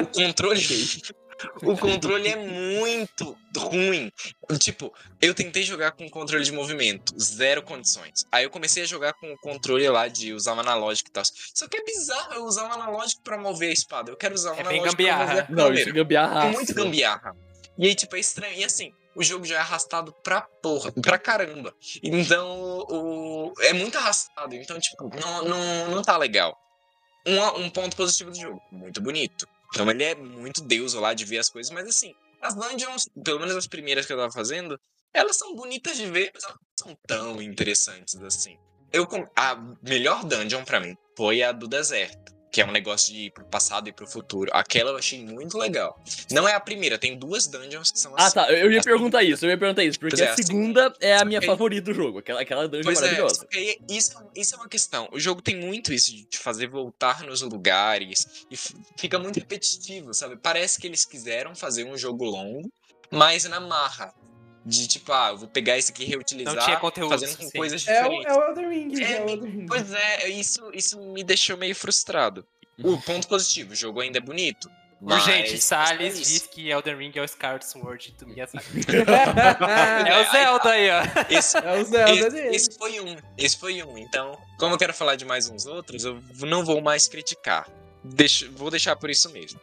[0.02, 0.60] o controle.
[1.62, 4.10] O controle é muito ruim.
[4.58, 8.24] Tipo, eu tentei jogar com controle de movimento, zero condições.
[8.32, 11.24] Aí eu comecei a jogar com o controle lá de usar o analógico e tal.
[11.54, 14.10] Só que é bizarro eu usar o analógico pra mover a espada.
[14.10, 16.44] Eu quero usar o é analógico pra mover a Não, isso é gambiarra.
[16.44, 17.36] É muito gambiarra.
[17.78, 18.58] E aí, tipo, é estranho.
[18.58, 21.74] E assim, o jogo já é arrastado pra porra, pra caramba.
[22.02, 23.52] Então, o...
[23.60, 24.54] é muito arrastado.
[24.54, 26.56] Então, tipo, não, não, não tá legal.
[27.26, 29.48] Um, um ponto positivo do jogo, muito bonito.
[29.76, 33.38] Então ele é muito deus lá de ver as coisas, mas assim, as dungeons, pelo
[33.38, 34.80] menos as primeiras que eu tava fazendo,
[35.12, 38.56] elas são bonitas de ver, mas elas não são tão interessantes assim.
[38.90, 43.26] Eu, a melhor dungeon para mim foi a do deserto que é um negócio de
[43.26, 44.50] ir pro passado e pro futuro.
[44.54, 46.02] Aquela eu achei muito legal.
[46.30, 48.38] Não é a primeira, tem duas dungeons que são ah, assim.
[48.38, 48.50] Ah, tá.
[48.50, 50.00] Eu ia assim, perguntar isso, eu ia perguntar isso.
[50.00, 52.20] Porque é, a segunda assim, é a minha favorita do jogo.
[52.20, 53.46] Aquela, aquela dungeon pois é, maravilhosa.
[53.52, 55.06] É, isso, isso é uma questão.
[55.12, 58.46] O jogo tem muito isso de te fazer voltar nos lugares.
[58.50, 58.56] E
[58.96, 60.38] fica muito repetitivo, sabe?
[60.38, 62.72] Parece que eles quiseram fazer um jogo longo,
[63.10, 64.14] mas na marra
[64.66, 67.48] de tipo, ah, eu vou pegar esse aqui e reutilizar, não tinha conteúdo, fazendo com
[67.52, 68.26] coisas diferentes.
[68.26, 69.66] É o, é o Elden Ring, é, é o Elden Ring.
[69.66, 72.44] Pois é, isso, isso me deixou meio frustrado.
[72.82, 74.68] O ponto positivo, o jogo ainda é bonito.
[75.00, 75.24] Mas...
[75.24, 78.66] Gente, Salles diz que Elden Ring é o Skyward Sword do Miyazaki.
[80.08, 81.02] é o Zelda aí, ó.
[81.30, 82.56] Esse, é o Zelda esse, dele.
[82.56, 83.96] Esse foi um, esse foi um.
[83.98, 87.68] Então, como eu quero falar de mais uns outros, eu não vou mais criticar.
[88.02, 89.60] Deixo, vou deixar por isso mesmo.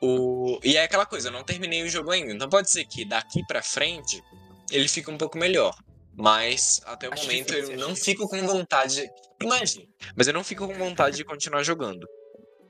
[0.00, 0.58] O...
[0.62, 2.32] E é aquela coisa, eu não terminei o jogo ainda.
[2.32, 4.22] Então pode ser que daqui pra frente
[4.70, 5.74] ele fica um pouco melhor.
[6.14, 8.04] Mas até o acho momento difícil, eu não difícil.
[8.04, 9.08] fico com vontade.
[9.42, 9.88] Imagine.
[10.16, 12.06] Mas eu não fico com vontade de continuar jogando.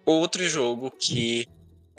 [0.05, 1.47] Outro jogo que.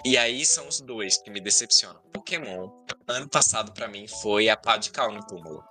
[0.05, 2.01] E aí são os dois que me decepcionam.
[2.13, 2.69] Pokémon,
[3.07, 5.63] ano passado para mim foi a pá de cal no túmulo.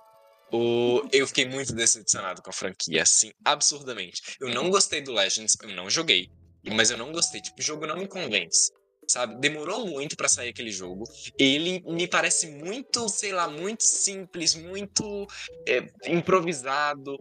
[0.51, 1.01] O...
[1.11, 4.21] Eu fiquei muito decepcionado com a franquia, assim, absurdamente.
[4.39, 6.29] Eu não gostei do Legends, eu não joguei.
[6.63, 7.39] Mas eu não gostei.
[7.39, 8.71] Tipo, o jogo não me convence
[9.07, 9.35] sabe?
[9.35, 11.05] Demorou muito para sair aquele jogo.
[11.39, 15.25] Ele me parece muito, sei lá, muito simples, muito
[15.67, 17.17] é, improvisado.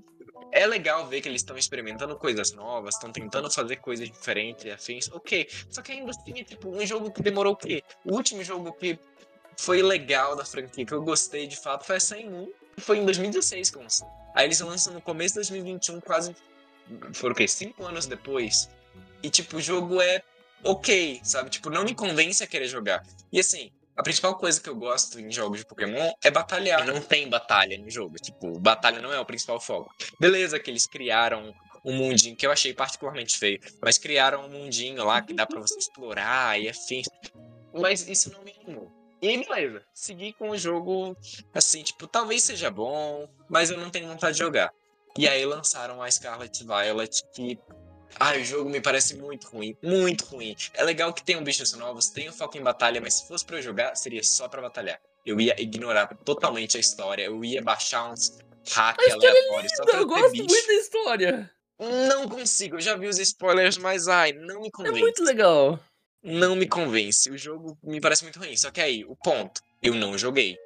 [0.53, 4.71] É legal ver que eles estão experimentando coisas novas, estão tentando fazer coisas diferentes e
[4.71, 5.11] afins.
[5.13, 7.83] Ok, só que ainda assim é tipo um jogo que demorou o quê?
[8.05, 8.99] O último jogo que
[9.57, 12.99] foi legal da franquia, que eu gostei de fato, foi a Sun Moon, que foi
[12.99, 14.09] em 2016 que lançou.
[14.35, 16.37] Aí eles lançam no começo de 2021, quase.
[17.15, 17.49] Foram o quê?
[17.49, 18.69] Cinco anos depois.
[19.23, 20.23] E, tipo, o jogo é
[20.65, 21.51] ok, sabe?
[21.51, 23.03] Tipo, não me convence a querer jogar.
[23.33, 26.85] E assim, a principal coisa que eu gosto em jogos de Pokémon é batalhar.
[26.85, 28.17] Não tem batalha no jogo.
[28.17, 29.91] Tipo, batalha não é o principal foco.
[30.21, 35.05] Beleza que eles criaram um mundinho que eu achei particularmente feio, mas criaram um mundinho
[35.05, 37.03] lá que dá para você explorar e afim.
[37.73, 38.93] Mas isso não me animou.
[39.23, 39.83] E beleza.
[39.95, 41.17] Segui com o jogo,
[41.55, 44.71] assim, tipo, talvez seja bom, mas eu não tenho vontade de jogar.
[45.17, 47.59] E aí lançaram a Scarlet Violet, que.
[48.19, 50.57] Ai, o jogo me parece muito ruim, muito ruim.
[50.75, 53.59] É legal que tenham bichos novos, tem o foco em batalha, mas se fosse pra
[53.59, 54.99] eu jogar, seria só pra batalhar.
[55.25, 58.39] Eu ia ignorar totalmente a história, eu ia baixar uns
[58.73, 60.45] hacks aleatórios só pra eu gosto bicho.
[60.45, 61.51] muito da história.
[61.79, 65.01] Não consigo, eu já vi os spoilers, mas ai, não me É convence.
[65.01, 65.79] muito legal.
[66.23, 67.31] Não me convence.
[67.31, 68.57] O jogo me parece muito ruim.
[68.57, 70.57] Só que aí, o ponto, eu não joguei.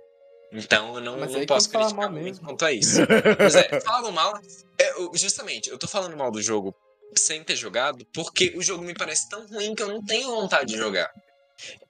[0.52, 2.46] Então eu não, Mas não posso criticar mal muito mesmo.
[2.46, 3.00] quanto a isso.
[3.38, 4.38] Mas é, falando mal,
[4.78, 6.74] é, justamente, eu tô falando mal do jogo
[7.14, 10.72] sem ter jogado, porque o jogo me parece tão ruim que eu não tenho vontade
[10.72, 11.10] de jogar.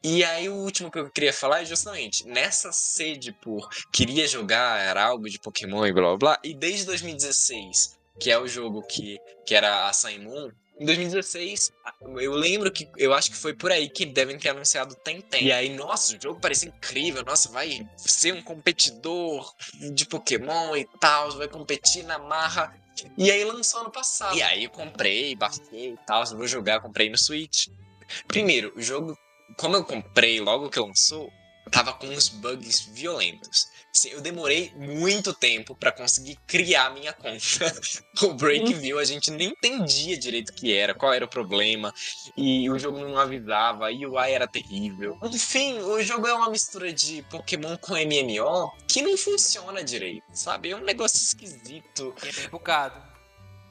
[0.02, 4.80] E aí o último que eu queria falar é justamente nessa sede por queria jogar,
[4.80, 8.83] era algo de Pokémon e blá blá blá, e desde 2016, que é o jogo
[8.83, 11.72] que, que era a Sun Moon, em 2016,
[12.22, 15.44] eu lembro que eu acho que foi por aí que devem ter anunciado Tentem.
[15.44, 19.54] E aí, nossa, o jogo parecia incrível, nossa, vai ser um competidor
[19.92, 22.74] de Pokémon e tal, vai competir na marra.
[23.16, 24.36] E aí lançou ano passado.
[24.36, 27.68] E aí eu comprei, baixei e tal, vou jogar, comprei no Switch.
[28.26, 29.16] Primeiro, o jogo,
[29.56, 31.30] como eu comprei logo que lançou,
[31.70, 33.68] tava com uns bugs violentos.
[33.92, 37.72] Assim, eu demorei muito tempo pra conseguir criar minha conta.
[38.22, 41.92] o Breakview a gente nem entendia direito o que era, qual era o problema,
[42.37, 45.18] e o jogo não avisava, a UI era terrível.
[45.24, 50.70] Enfim, o jogo é uma mistura de Pokémon com MMO que não funciona direito, sabe?
[50.70, 52.14] É um negócio esquisito.
[52.22, 53.11] E é bugado.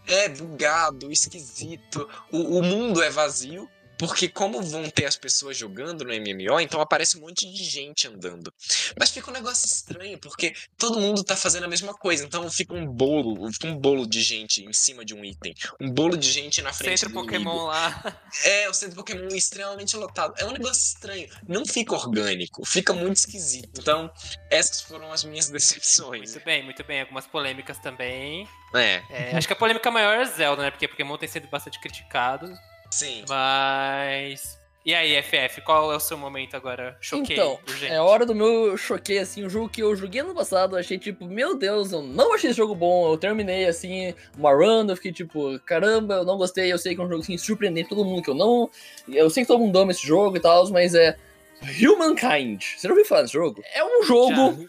[0.06, 2.10] É bugado, esquisito.
[2.32, 3.70] O, o mundo é vazio.
[4.00, 8.08] Porque como vão ter as pessoas jogando no MMO, então aparece um monte de gente
[8.08, 8.52] andando.
[8.98, 12.24] Mas fica um negócio estranho, porque todo mundo tá fazendo a mesma coisa.
[12.24, 15.54] Então fica um bolo, fica um bolo de gente em cima de um item.
[15.82, 17.68] Um bolo de gente na frente Centro do Pokémon inimigo.
[17.68, 18.22] lá.
[18.46, 20.34] É, o centro Pokémon extremamente lotado.
[20.38, 21.28] É um negócio estranho.
[21.46, 23.82] Não fica orgânico, fica muito esquisito.
[23.82, 24.10] Então,
[24.50, 26.32] essas foram as minhas decepções.
[26.32, 27.02] Muito bem, muito bem.
[27.02, 28.48] Algumas polêmicas também.
[28.74, 30.72] É, É, acho que a polêmica maior é Zelda, né?
[30.72, 32.50] Porque Pokémon tem sido bastante criticado.
[32.92, 33.24] Sim.
[33.28, 34.58] Mas.
[34.86, 36.98] E aí, FF, qual é o seu momento agora?
[37.02, 37.94] Choquei, Então, urgente.
[37.94, 40.98] é hora do meu choquei, assim, um jogo que eu joguei ano passado, eu achei
[40.98, 44.96] tipo, meu Deus, eu não achei esse jogo bom, eu terminei, assim, uma run, eu
[44.96, 48.06] fiquei tipo, caramba, eu não gostei, eu sei que é um jogo, assim, surpreendente todo
[48.06, 48.70] mundo, que eu não,
[49.10, 51.16] eu sei que todo mundo ama esse jogo e tal, mas é
[51.62, 53.62] Humankind, você já ouviu falar desse jogo?
[53.76, 54.66] É um jogo,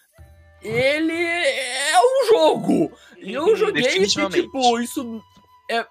[0.61, 5.23] ele é um jogo, e eu joguei e tipo, isso
[5.71, 5.87] é...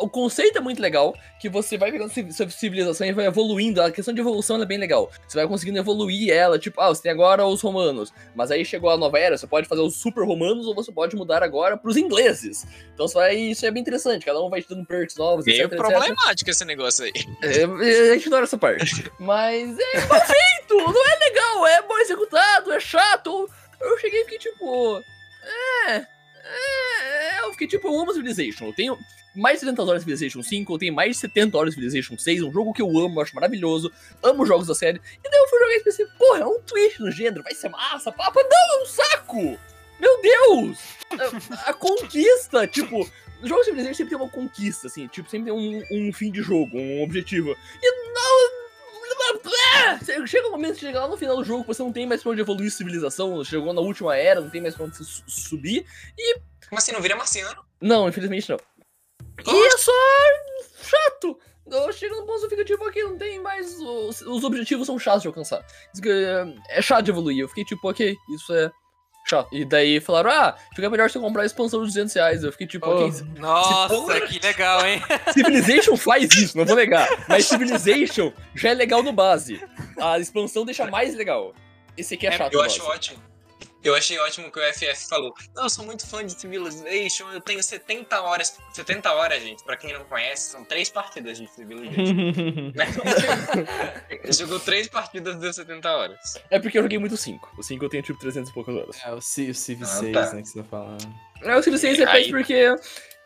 [0.00, 3.82] O conceito é muito legal, que você vai pegando sua civilização e vai evoluindo.
[3.82, 5.10] A questão de evolução é bem legal.
[5.28, 8.88] Você vai conseguindo evoluir ela, tipo, ah, você tem agora os romanos, mas aí chegou
[8.88, 11.96] a nova era, você pode fazer os super romanos ou você pode mudar agora pros
[11.96, 12.66] ingleses.
[12.94, 15.72] Então vai, isso é bem interessante, cada um vai te dando perks novos, Meio etc,
[15.72, 15.78] etc.
[15.78, 17.12] problemático esse negócio aí.
[17.42, 19.10] É, a gente ignora essa parte.
[19.20, 23.48] Mas é mal feito, não é legal, é mal executado, é chato.
[23.80, 25.02] Eu cheguei e fiquei tipo.
[25.88, 26.19] É.
[26.50, 27.40] É.
[27.44, 28.66] Eu fiquei tipo, eu amo Civilization.
[28.66, 28.98] Eu tenho
[29.34, 32.18] mais de 70 horas de Civilization 5, eu tenho mais de 70 horas de Civilization
[32.18, 34.98] 6, um jogo que eu amo, eu acho maravilhoso, amo jogos da série.
[34.98, 37.68] E daí eu fui jogar e pensei, porra, é um twist no gênero, vai ser
[37.68, 38.40] massa, papa.
[38.42, 39.58] Não, é um saco!
[40.00, 40.78] Meu Deus!
[41.10, 43.08] A, a conquista, tipo,
[43.42, 46.30] os jogos de Civilization sempre tem uma conquista, assim, tipo, sempre tem um, um fim
[46.30, 47.56] de jogo, um objetivo.
[47.82, 48.29] E não.
[50.26, 52.40] Chega um momento, chega lá no final do jogo, você não tem mais pra onde
[52.40, 55.84] evoluir civilização, chegou na última era, não tem mais pra onde su- subir.
[56.70, 57.64] Mas assim, não vira marciano?
[57.80, 58.58] Não, infelizmente não.
[59.46, 59.92] E é só
[60.82, 61.38] chato.
[61.66, 63.78] Eu chego no ponto e fica tipo, aqui não tem mais.
[63.80, 65.64] Os, os objetivos são chatos de alcançar.
[66.04, 67.38] É, é chato de evoluir.
[67.38, 68.70] Eu fiquei tipo, ok, isso é
[69.24, 69.48] chato.
[69.52, 72.42] E daí falaram, ah, fica melhor você comprar a expansão de 200 reais.
[72.44, 73.06] Eu fiquei tipo, Oh.
[73.06, 75.02] ok, Nossa, que legal, hein?
[75.32, 77.08] Civilization faz isso, não vou negar.
[77.28, 79.60] Mas Civilization já é legal no base.
[80.00, 81.54] A expansão deixa mais legal.
[81.96, 82.52] Esse aqui é É, chato.
[82.54, 82.90] Eu acho base.
[82.90, 83.29] ótimo.
[83.82, 85.32] Eu achei ótimo que o FF falou.
[85.54, 88.58] Não, eu sou muito fã de Civilization, eu tenho 70 horas.
[88.74, 92.72] 70 horas, gente, pra quem não conhece, são três partidas de Civilization.
[94.32, 96.18] Jogou três partidas, deu 70 horas.
[96.50, 97.54] É porque eu joguei muito 5.
[97.58, 98.96] O 5 eu tenho tipo 300 e poucas horas.
[99.04, 100.32] É, o, C, o Civ Ah, 6, tá.
[100.34, 101.14] né, que você tá falando.
[101.42, 102.76] É, o Civilization Aí- é porque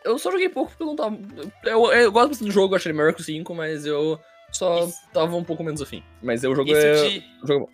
[0.05, 1.17] eu só joguei pouco porque eu não tava.
[1.65, 4.19] Eu, eu gosto bastante do jogo, eu achei ele melhor que o 5, mas eu
[4.51, 4.97] só Isso.
[5.13, 6.03] tava um pouco menos afim.
[6.23, 7.09] Mas o jogo é.
[7.09, 7.71] de, O jogo é bom.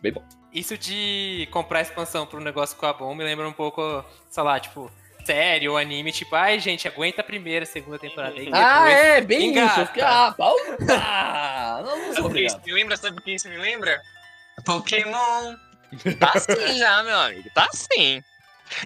[0.00, 0.41] bem bom.
[0.52, 4.42] Isso de comprar expansão pra um negócio com a bom me lembra um pouco, sei
[4.42, 4.90] lá, tipo,
[5.24, 8.50] série ou anime, tipo, ai, gente, aguenta a primeira, segunda temporada aí.
[8.52, 9.72] Ah, é, bem engata.
[9.72, 9.80] isso.
[9.80, 10.54] Eu fiquei, ah, pau.
[10.90, 12.96] Ah, não, isso me lembra?
[12.96, 14.00] Sabe o que isso me lembra?
[14.64, 15.56] Pokémon.
[16.18, 17.50] Tá assim já, meu amigo.
[17.54, 18.22] Tá assim.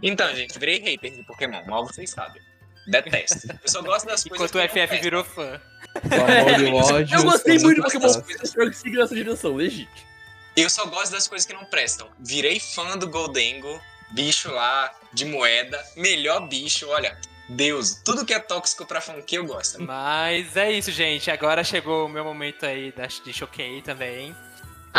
[0.03, 1.65] Então, gente, virei hater de Pokémon.
[1.65, 2.43] Mal vocês sabem.
[2.89, 3.47] Detesto.
[3.63, 5.61] Eu só gosto das coisas Enquanto o FF virou fã.
[5.95, 7.17] O amor e o ódio.
[7.17, 10.07] Eu gostei muito de Pokémon que siga nessa direção, legítimo.
[10.57, 12.09] Eu só gosto das coisas que não prestam.
[12.19, 13.79] Virei fã do Goldengo,
[14.13, 15.85] bicho lá, de moeda.
[15.97, 17.19] Melhor bicho, olha.
[17.49, 19.83] Deus, tudo que é tóxico pra funky eu gosto.
[19.83, 21.31] Mas é isso, gente.
[21.31, 22.93] Agora chegou o meu momento aí
[23.23, 24.35] de choquei também.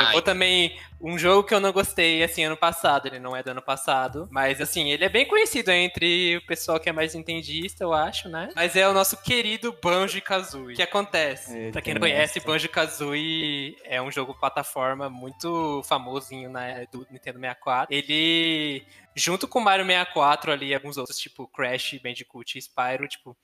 [0.01, 0.77] Eu vou também.
[0.99, 3.05] Um jogo que eu não gostei, assim, ano passado.
[3.07, 4.27] Ele não é do ano passado.
[4.31, 8.27] Mas, assim, ele é bem conhecido entre o pessoal que é mais entendista, eu acho,
[8.27, 8.49] né?
[8.55, 10.73] Mas é o nosso querido Banjo Kazooie.
[10.73, 11.55] O que acontece?
[11.55, 12.39] Eita, pra quem não conhece.
[12.39, 17.93] Banjo Kazooie é um jogo plataforma muito famosinho né, do Nintendo 64.
[17.95, 18.83] Ele.
[19.15, 23.35] Junto com Mario 64 ali, e alguns outros, tipo Crash, Bandicoot e Spyro, tipo,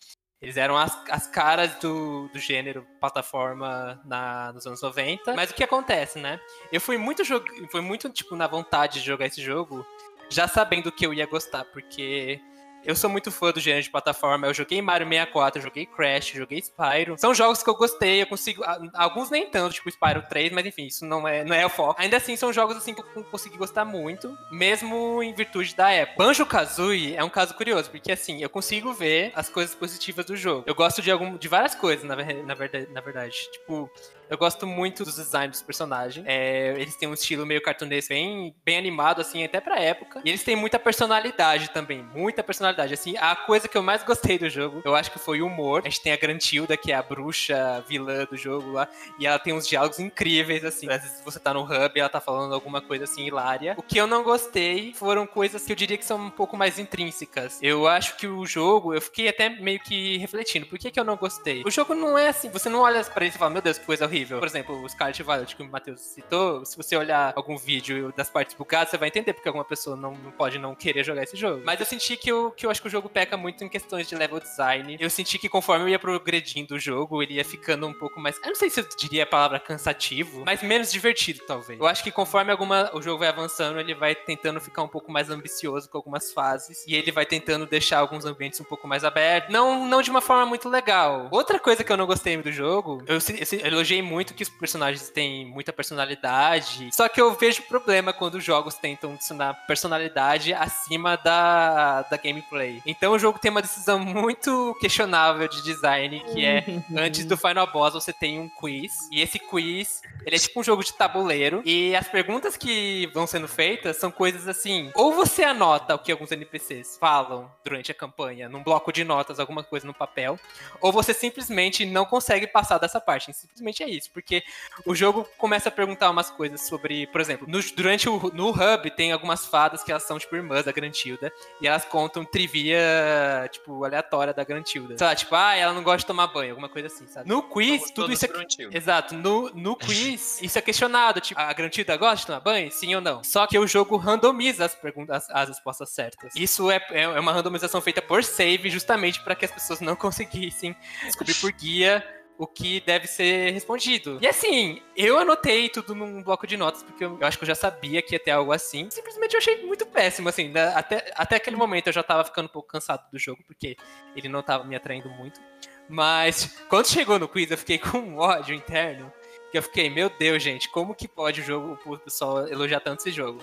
[0.43, 5.34] eles eram as, as caras do, do gênero plataforma na, nos anos 90.
[5.34, 6.38] Mas o que acontece, né?
[6.69, 7.23] Eu fui muito,
[7.71, 9.86] fui muito tipo, na vontade de jogar esse jogo,
[10.29, 12.41] já sabendo que eu ia gostar, porque
[12.86, 14.48] eu sou muito fã do gênero de plataforma.
[14.48, 17.17] Eu joguei Mario 64, eu joguei Crash, joguei Spyro.
[17.17, 18.63] São jogos que eu gostei, eu consigo.
[18.93, 22.02] Alguns nem tanto, tipo Spyro 3, mas enfim, isso não é, não é o foco.
[22.02, 26.17] Ainda assim, são jogos assim que eu consegui gostar muito, mesmo em virtude da época.
[26.17, 30.36] Banjo Kazooie é um caso curioso, porque assim, eu consigo ver as coisas positivas do
[30.36, 30.63] jogo.
[30.65, 33.36] Eu gosto de, algum, de várias coisas, na, na, verdade, na verdade.
[33.52, 33.89] Tipo,
[34.34, 36.26] eu gosto muito dos designs dos personagens.
[36.28, 40.22] É, eles têm um estilo meio cartunesco, bem, bem animado, assim, até pra época.
[40.26, 42.04] E eles têm muita personalidade também.
[42.15, 42.96] Muita personalidade.
[42.96, 45.82] Assim, a coisa que eu mais gostei do jogo, eu acho que foi o humor.
[45.86, 48.88] A gente tem a Grantilda, que é a bruxa vilã do jogo lá.
[49.19, 50.89] E ela tem uns diálogos incríveis, assim.
[50.89, 53.76] Às vezes você tá no hub e ela tá falando alguma coisa assim hilária.
[53.78, 56.80] O que eu não gostei foram coisas que eu diria que são um pouco mais
[56.80, 57.60] intrínsecas.
[57.62, 60.65] Eu acho que o jogo, eu fiquei até meio que refletindo.
[60.65, 61.62] Por que, que eu não gostei?
[61.63, 62.50] O jogo não é assim.
[62.50, 64.23] Você não olha pra ele e fala, meu Deus, que coisa horrível.
[64.26, 68.30] Por exemplo, o Scarlet Violet que o Matheus citou, se você olhar algum vídeo das
[68.30, 71.36] partes bugadas, você vai entender porque alguma pessoa não, não pode não querer jogar esse
[71.36, 71.62] jogo.
[71.66, 74.08] Mas eu senti que eu, que eu acho que o jogo peca muito em questões
[74.08, 74.98] de level design.
[75.00, 78.38] Eu senti que conforme eu ia progredindo o jogo, ele ia ficando um pouco mais.
[78.44, 81.80] Eu não sei se eu diria a palavra cansativo, mas menos divertido, talvez.
[81.80, 85.12] Eu acho que conforme alguma, o jogo vai avançando, ele vai tentando ficar um pouco
[85.12, 86.86] mais ambicioso com algumas fases.
[86.88, 89.52] E ele vai tentando deixar alguns ambientes um pouco mais abertos.
[89.52, 91.28] Não, não de uma forma muito legal.
[91.32, 95.10] Outra coisa que eu não gostei do jogo, eu, eu elogiei muito que os personagens
[95.10, 96.89] têm muita personalidade.
[96.94, 102.82] Só que eu vejo problema quando os jogos tentam adicionar personalidade acima da, da gameplay.
[102.86, 107.68] Então o jogo tem uma decisão muito questionável de design, que é antes do final
[107.68, 108.92] boss você tem um quiz.
[109.12, 111.62] E esse quiz, ele é tipo um jogo de tabuleiro.
[111.66, 114.92] E as perguntas que vão sendo feitas são coisas assim.
[114.96, 119.39] Ou você anota o que alguns NPCs falam durante a campanha, num bloco de notas,
[119.39, 120.39] alguma coisa no papel.
[120.82, 123.34] Ou você simplesmente não consegue passar dessa parte.
[123.34, 124.12] Simplesmente é isso.
[124.12, 124.43] Porque
[124.86, 128.91] o jogo começa a perguntar umas coisas sobre, por exemplo, no- durante o no hub
[128.95, 133.84] tem algumas fadas que elas são tipo irmãs da Grantilda e elas contam trivia tipo
[133.84, 134.97] aleatória da Grantilda.
[134.97, 137.27] Sei lá, tipo, ah, ela não gosta de tomar banho, alguma coisa assim, sabe?
[137.29, 138.77] No quiz, Somos tudo isso é Gruntilda.
[138.77, 142.71] Exato, no, no quiz, isso é questionado, tipo, a Grantilda gosta de tomar banho?
[142.71, 143.23] Sim ou não?
[143.23, 146.34] Só que o jogo randomiza as perguntas, as respostas certas.
[146.36, 150.75] Isso é, é uma randomização feita por save, justamente para que as pessoas não conseguissem
[151.03, 152.03] descobrir por guia
[152.38, 154.17] o que deve ser respondido.
[154.22, 157.56] E assim, eu anotei tudo num bloco de notas, porque eu, acho que eu já
[157.56, 158.89] sabia que ia ter algo assim.
[158.89, 160.50] Simplesmente eu achei muito péssimo, assim.
[160.50, 160.74] né?
[160.76, 163.78] Até, até aquele momento eu já tava ficando um pouco cansado do jogo, porque
[164.15, 165.39] ele não tava me atraindo muito.
[165.88, 169.12] Mas quando chegou no quiz, eu fiquei com um ódio interno.
[169.52, 173.02] Que eu fiquei, meu Deus, gente, como que pode o jogo, o pessoal elogiar tanto
[173.02, 173.39] esse jogo?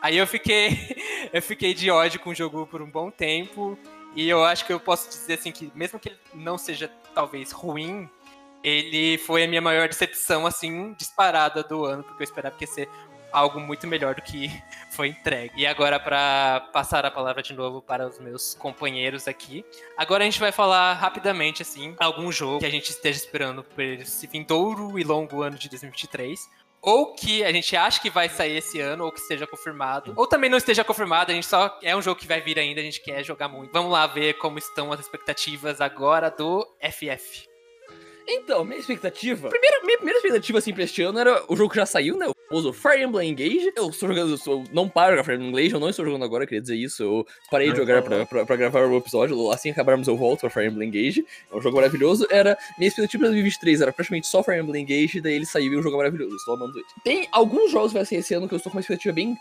[0.00, 0.96] Aí eu fiquei,
[1.32, 3.78] eu fiquei de ódio com o jogo por um bom tempo.
[4.14, 7.50] E eu acho que eu posso dizer assim que, mesmo que ele não seja talvez
[7.50, 8.10] ruim,
[8.62, 12.70] ele foi a minha maior decepção, assim, disparada do ano, porque eu esperava que ia
[12.70, 12.88] ser
[13.32, 14.50] algo muito melhor do que
[14.92, 15.54] foi entregue.
[15.56, 19.64] E agora, para passar a palavra de novo para os meus companheiros aqui,
[19.96, 23.82] agora a gente vai falar rapidamente, assim, algum jogo que a gente esteja esperando por
[23.82, 26.62] esse vindouro e longo ano de 2023.
[26.84, 30.12] Ou que a gente acha que vai sair esse ano, ou que esteja confirmado.
[30.16, 31.78] Ou também não esteja confirmado, a gente só.
[31.80, 33.72] É um jogo que vai vir ainda, a gente quer jogar muito.
[33.72, 37.51] Vamos lá ver como estão as expectativas agora do FF.
[38.28, 39.48] Então, minha expectativa.
[39.48, 42.26] Primeira, minha primeira expectativa, assim, pra este ano era o jogo que já saiu, né?
[42.28, 43.72] O famoso Fire Emblem Engage.
[43.76, 46.04] Eu estou jogando, eu sou- não paro de jogar Fire Emblem Engage, eu não estou
[46.04, 47.02] jogando agora, queria dizer isso.
[47.02, 49.50] Eu parei de jogar pra, pra, pra gravar o episódio.
[49.50, 51.26] Assim que acabarmos, eu volto pra Fire Emblem Engage.
[51.50, 52.26] É um jogo maravilhoso.
[52.30, 52.56] Era.
[52.78, 55.82] Minha expectativa pra 2023 era praticamente só Fire Emblem Engage, daí ele saiu e o
[55.82, 56.36] jogo é maravilhoso.
[56.36, 56.86] Estou amando ele.
[57.04, 59.36] Tem alguns jogos que vai ser esse ano que eu estou com uma expectativa bem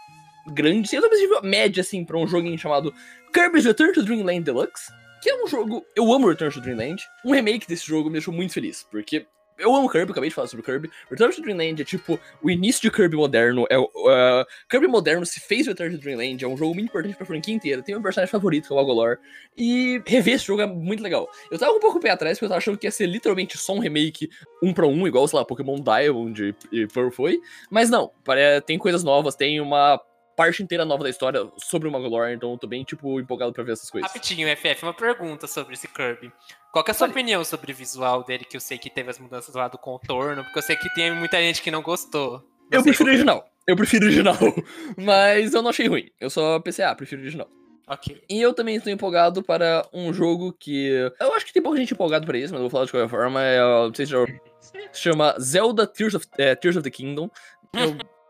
[0.47, 0.89] grande.
[0.89, 2.93] Sim, eu tô com uma expectativa média, assim, pra um joguinho chamado
[3.33, 4.91] Kirby's Return to Dreamland Deluxe.
[5.21, 5.85] Que é um jogo.
[5.95, 7.03] Eu amo Return to Dreamland.
[7.23, 8.83] Um remake desse jogo me deixou muito feliz.
[8.89, 9.27] Porque
[9.61, 10.89] eu amo Kirby, acabei de falar sobre Kirby.
[11.09, 13.65] Return to Dreamland é tipo o início de Kirby moderno.
[13.69, 16.43] É, uh, Kirby moderno se fez Return to Dreamland.
[16.43, 17.83] É um jogo muito importante pra franquia inteira.
[17.83, 19.17] Tem meu personagem favorito, que é o Agolor.
[19.55, 21.29] E rever esse jogo é muito legal.
[21.51, 23.73] Eu tava um pouco pé atrás, porque eu tava achando que ia ser literalmente só
[23.73, 24.29] um remake
[24.63, 27.39] um pra um, igual, sei lá, Pokémon Diamond e, Pearl foi.
[27.69, 28.11] Mas não,
[28.65, 30.01] tem coisas novas, tem uma
[30.41, 33.63] parte inteira nova da história sobre o Magolor, então eu tô bem, tipo, empolgado pra
[33.63, 34.11] ver essas coisas.
[34.11, 36.31] Rapidinho, FF, uma pergunta sobre esse Kirby.
[36.71, 39.11] Qual que é a sua opinião sobre o visual dele, que eu sei que teve
[39.11, 42.43] as mudanças lá do contorno, porque eu sei que tem muita gente que não gostou.
[42.71, 43.45] Não Eu prefiro o original.
[43.67, 44.35] Eu prefiro o original.
[44.97, 46.09] Mas eu não achei ruim.
[46.19, 47.47] Eu só ah, prefiro o original.
[47.87, 48.23] Ok.
[48.27, 50.89] E eu também estou empolgado para um jogo que.
[51.19, 53.09] Eu acho que tem pouca gente empolgado pra isso, mas eu vou falar de qualquer
[53.09, 53.43] forma.
[53.43, 54.25] É, eu não sei se já.
[54.93, 57.29] Se chama Zelda Tears of, é, Tears of the Kingdom.
[57.73, 57.97] Eu.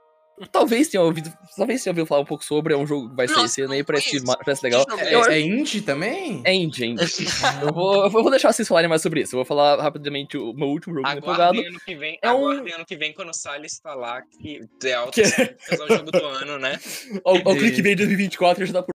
[0.51, 1.31] Talvez tenha ouvido.
[1.57, 2.73] Talvez tenha ouvido falar um pouco sobre.
[2.73, 4.85] É um jogo que vai sair esse ano aí, parece, parece legal.
[4.97, 6.41] É, Eu- é indie também?
[6.45, 7.01] É indie, é indie.
[7.61, 9.35] eu, vou, eu vou deixar vocês falarem mais sobre isso.
[9.35, 11.59] Eu vou falar rapidamente o meu último jogo empolgado.
[11.59, 14.93] Ano que vem, É um- aguardem ano que vem quando o Salles falar que The
[14.93, 16.79] Alto Que- é o jogo do ano, né?
[17.25, 18.91] Ao E- clickbait 2024 já dá por.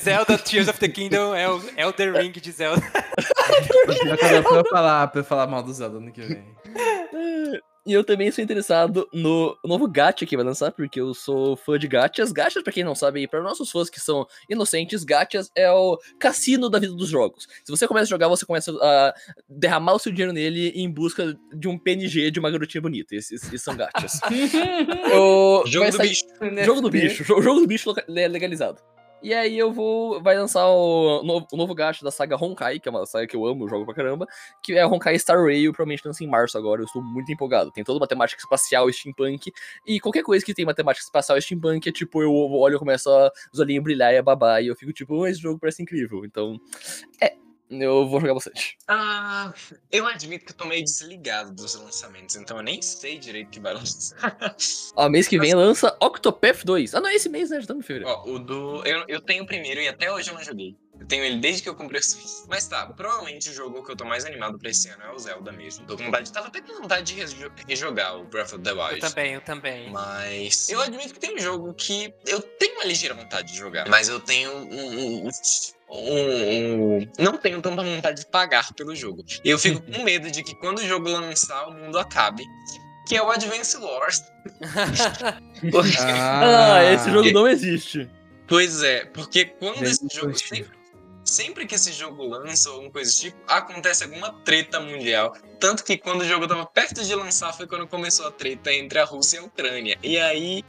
[0.00, 2.80] Zelda Tears of the Kingdom é o Elder Ring de Zelda.
[4.54, 6.44] Eu falar, pra eu falar mal do Zelda ano que vem.
[7.84, 11.76] E eu também sou interessado no novo gacha que vai lançar, porque eu sou fã
[11.76, 12.30] de gachas.
[12.30, 16.70] Gachas, pra quem não sabe, para nossos fãs que são inocentes, gachas é o cassino
[16.70, 17.48] da vida dos jogos.
[17.64, 19.12] Se você começa a jogar, você começa a
[19.48, 23.16] derramar o seu dinheiro nele em busca de um PNG de uma garotinha bonita.
[23.16, 24.20] Esses, esses são gachas.
[25.14, 26.24] O- Jogo do sair- bicho.
[26.64, 28.80] Jogo do bicho, jo- jogo do bicho loca- le- legalizado.
[29.22, 30.20] E aí eu vou.
[30.22, 33.36] Vai lançar o novo, o novo gacha da saga Honkai, que é uma saga que
[33.36, 34.26] eu amo, eu jogo pra caramba.
[34.62, 36.82] Que é Honkai Star Rail, provavelmente lança em março agora.
[36.82, 37.70] Eu estou muito empolgado.
[37.70, 39.52] Tem toda uma temática espacial steampunk.
[39.86, 43.08] E qualquer coisa que tem uma temática espacial steampunk é tipo, eu olho e começo
[43.10, 44.62] a os olhinhos brilhar e a babar.
[44.62, 46.24] E eu fico tipo, "Oh, esse jogo parece incrível.
[46.24, 46.58] Então,
[47.20, 47.41] é.
[47.80, 48.76] Eu vou jogar bastante.
[48.86, 49.52] Ah,
[49.90, 53.60] eu admito que eu tô meio desligado dos lançamentos, então eu nem sei direito que
[53.60, 54.36] vai lançar.
[54.94, 56.94] Ó, mês que vem lança Octopath 2.
[56.94, 57.56] Ah, não, é esse mês, né?
[57.56, 58.14] Já estamos em fevereiro.
[58.14, 58.84] Ó, o do.
[58.84, 60.76] Eu, eu tenho o primeiro e até hoje eu não joguei.
[61.00, 62.46] Eu tenho ele desde que eu comprei o Switch.
[62.48, 65.18] Mas tá, provavelmente o jogo que eu tô mais animado pra esse ano é o
[65.18, 65.84] Zelda mesmo.
[65.86, 68.78] Tô com vontade, tava até com vontade de rejo- rejogar o Breath of the Eu
[68.78, 69.00] Wild.
[69.00, 69.90] também, eu também.
[69.90, 73.88] Mas eu admito que tem um jogo que eu tenho uma ligeira vontade de jogar.
[73.88, 75.24] Mas eu tenho um.
[75.26, 79.24] um- um- um- não tenho tanta vontade de pagar pelo jogo.
[79.44, 82.44] E eu fico com medo de que quando o jogo lançar, o mundo acabe.
[83.08, 84.22] Que é o Advance Wars.
[85.70, 88.08] Porque- Ah, esse jogo não existe.
[88.46, 90.34] Pois é, porque quando esse jogo.
[90.38, 90.70] Sempre,
[91.24, 95.34] sempre que esse jogo lança ou alguma coisa do tipo, acontece alguma treta mundial.
[95.60, 98.98] Tanto que quando o jogo tava perto de lançar foi quando começou a treta entre
[98.98, 99.98] a Rússia e a Ucrânia.
[100.02, 100.64] E aí,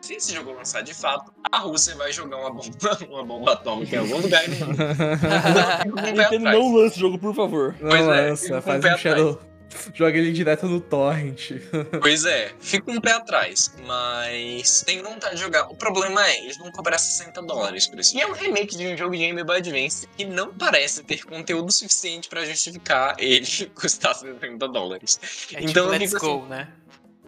[0.00, 3.96] se esse jogo lançar de fato, a Rússia vai jogar uma bomba, uma bomba atômica
[3.96, 4.72] em algum lugar no mundo.
[4.72, 6.58] Então, eu fico com o pé Nintendo atrás.
[6.58, 7.76] não lança o jogo, por favor.
[7.80, 9.51] Não Pois é, lança, faz um shadow.
[9.94, 11.52] Joga ele direto no torrent.
[12.00, 15.70] Pois é, fico um pé atrás, mas tenho vontade de jogar.
[15.70, 18.16] O problema é, eles vão cobrar 60 dólares por isso.
[18.16, 21.24] E é um remake de um jogo de Game Boy Advance que não parece ter
[21.24, 25.20] conteúdo suficiente pra justificar ele custar 60 dólares.
[25.54, 26.68] É Então eu tipo Let's assim, Go, né?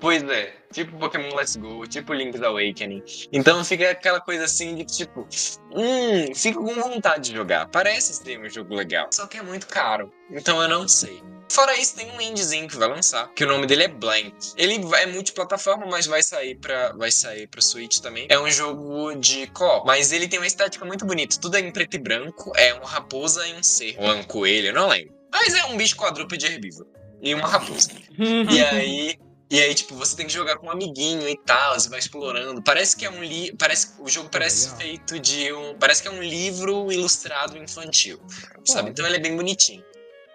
[0.01, 3.03] Pois é, tipo Pokémon Let's Go, tipo Link's Awakening.
[3.33, 5.27] Então fica aquela coisa assim de tipo,
[5.73, 7.69] hum, fico com vontade de jogar.
[7.69, 10.13] Parece ser um jogo legal, só que é muito caro.
[10.31, 11.23] Então eu não sei.
[11.55, 14.35] Fora isso, tem um indiezinho que vai lançar, que o nome dele é Blank.
[14.57, 18.27] Ele é multiplataforma, mas vai sair pra vai sair para Switch também.
[18.29, 21.39] É um jogo de co mas ele tem uma estética muito bonita.
[21.41, 24.25] Tudo é em preto e branco, é uma raposa e um cervo, ou é um
[24.25, 25.15] coelho, eu não lembro.
[25.31, 26.89] Mas é um bicho quadrúpede herbívoro
[27.23, 27.91] e uma raposa.
[28.51, 29.19] E aí,
[29.51, 32.63] e aí, tipo, você tem que jogar com um amiguinho e tal, você vai explorando.
[32.63, 33.55] Parece que é um li...
[33.57, 34.81] parece O jogo parece legal.
[34.81, 35.79] feito de um.
[35.79, 38.21] Parece que é um livro ilustrado infantil.
[38.65, 38.91] Sabe?
[38.91, 39.85] Então ele é bem bonitinho.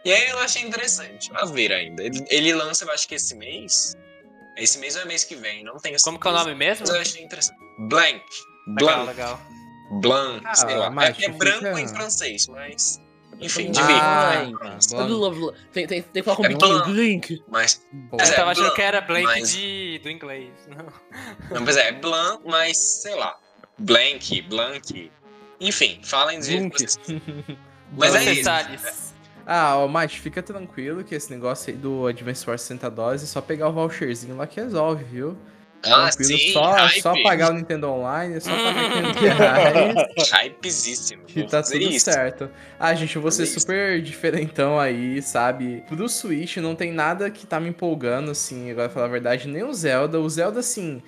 [0.06, 1.30] E aí eu achei interessante.
[1.34, 2.04] A ver ainda.
[2.04, 3.96] Ele, ele lança, eu acho que esse mês.
[4.58, 6.86] Esse mês ou é mês que vem, não tenho Como que é o nome mesmo?
[6.86, 7.58] Mas eu achei interessante.
[7.88, 8.24] Blank.
[8.68, 8.76] Legal,
[9.06, 9.08] Blanc.
[9.08, 9.42] legal.
[10.02, 10.90] Blanc, Ah, sei lá.
[10.90, 13.02] mas É, é fica- branco em francês, mas.
[13.42, 13.86] Enfim, de Ah,
[14.60, 14.98] tá.
[14.98, 16.84] Eu não- não- Tem, tem, tem que falar com o É biquinho.
[16.84, 16.92] blanc.
[16.92, 17.44] Link.
[17.48, 17.86] Mas.
[18.12, 20.00] Mas Eu é tava achando Blanc, que era Blake mas- de...
[20.04, 20.50] do inglês.
[20.68, 20.86] Não.
[21.56, 23.38] Não, pois é, é Blanc, mas sei lá.
[23.78, 25.12] Blank, Blank.
[25.62, 26.98] Enfim, falem vocês.
[27.98, 29.09] Mas é isso.
[29.52, 33.26] Ah, ó, Mate, fica tranquilo que esse negócio aí do Advance Wars 60 dólares é
[33.26, 35.36] só pegar o voucherzinho lá que resolve, viu?
[35.84, 37.02] Ah, Tranquilo, sim, só, hype.
[37.02, 41.24] só pagar o Nintendo Online, é só pagar 500 reais Hypezíssimo.
[41.24, 42.12] que tá tudo isso.
[42.12, 42.48] certo.
[42.80, 43.60] Ah, gente, eu vou ser isso.
[43.60, 45.84] super diferentão aí, sabe?
[45.88, 49.48] Pro Switch não tem nada que tá me empolgando, assim, agora pra falar a verdade,
[49.48, 50.20] nem o Zelda.
[50.20, 51.02] O Zelda, assim,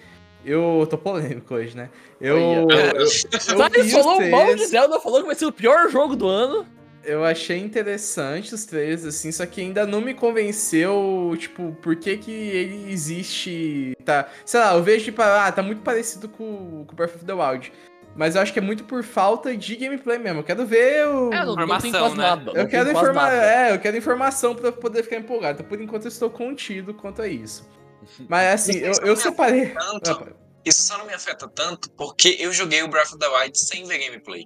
[0.44, 1.90] eu tô polêmico hoje, né?
[2.20, 2.38] Eu.
[2.40, 6.28] Eu, eu, os falou mal de Zelda, falou que vai ser o pior jogo do
[6.28, 6.66] ano.
[7.04, 12.18] Eu achei interessante os trailers, assim, só que ainda não me convenceu, tipo, por que
[12.18, 14.30] que ele existe, tá...
[14.46, 17.72] Sei lá, eu vejo, tipo, ah, tá muito parecido com, com Breath of the Wild.
[18.16, 20.40] Mas eu acho que é muito por falta de gameplay mesmo.
[20.40, 21.34] Eu quero ver o...
[21.34, 22.16] É, não, Informação, né?
[22.16, 22.52] nada.
[22.54, 23.22] eu quero quase informa...
[23.22, 23.36] nada.
[23.36, 25.60] É, eu quero informação pra poder ficar empolgado.
[25.60, 27.68] Então, por enquanto eu estou contido quanto a isso.
[28.28, 29.70] Mas assim, eu, eu separei.
[29.70, 30.36] Tanto,
[30.66, 33.86] isso só não me afeta tanto porque eu joguei o Breath of the Wild sem
[33.86, 34.46] ver gameplay.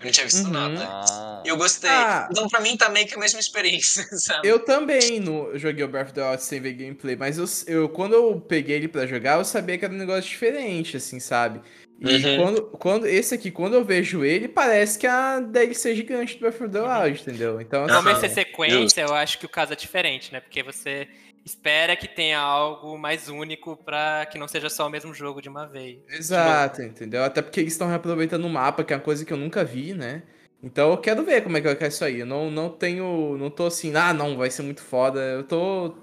[0.00, 0.50] Eu não tinha visto Uhum.
[0.50, 0.86] nada.
[0.88, 1.42] Ah.
[1.44, 1.90] E eu gostei.
[1.90, 2.26] Ah.
[2.30, 4.48] Então, pra mim, tá meio que a mesma experiência, sabe?
[4.48, 7.44] Eu também no, joguei o Breath of the Wild sem ver gameplay, mas eu,
[7.74, 11.20] eu, quando eu peguei ele pra jogar, eu sabia que era um negócio diferente, assim,
[11.20, 11.60] sabe?
[12.00, 12.36] E Uhum.
[12.38, 16.60] quando, quando esse aqui, quando eu vejo ele, parece que a DLC gigante do Breath
[16.62, 17.60] of the Wild, entendeu?
[17.60, 17.86] Então.
[17.86, 20.40] Como assim, esse é sequência, eu acho que o caso é diferente, né?
[20.40, 21.06] Porque você
[21.44, 25.48] espera que tenha algo mais único pra que não seja só o mesmo jogo de
[25.48, 25.98] uma vez.
[26.08, 27.24] Exato, entendeu?
[27.24, 29.94] Até porque eles estão reaproveitando o mapa, que é uma coisa que eu nunca vi,
[29.94, 30.22] né?
[30.62, 32.20] Então eu quero ver como é que vai ficar isso aí.
[32.20, 33.36] Eu não, não tenho.
[33.38, 35.18] Não tô assim, ah, não, vai ser muito foda.
[35.20, 35.94] Eu tô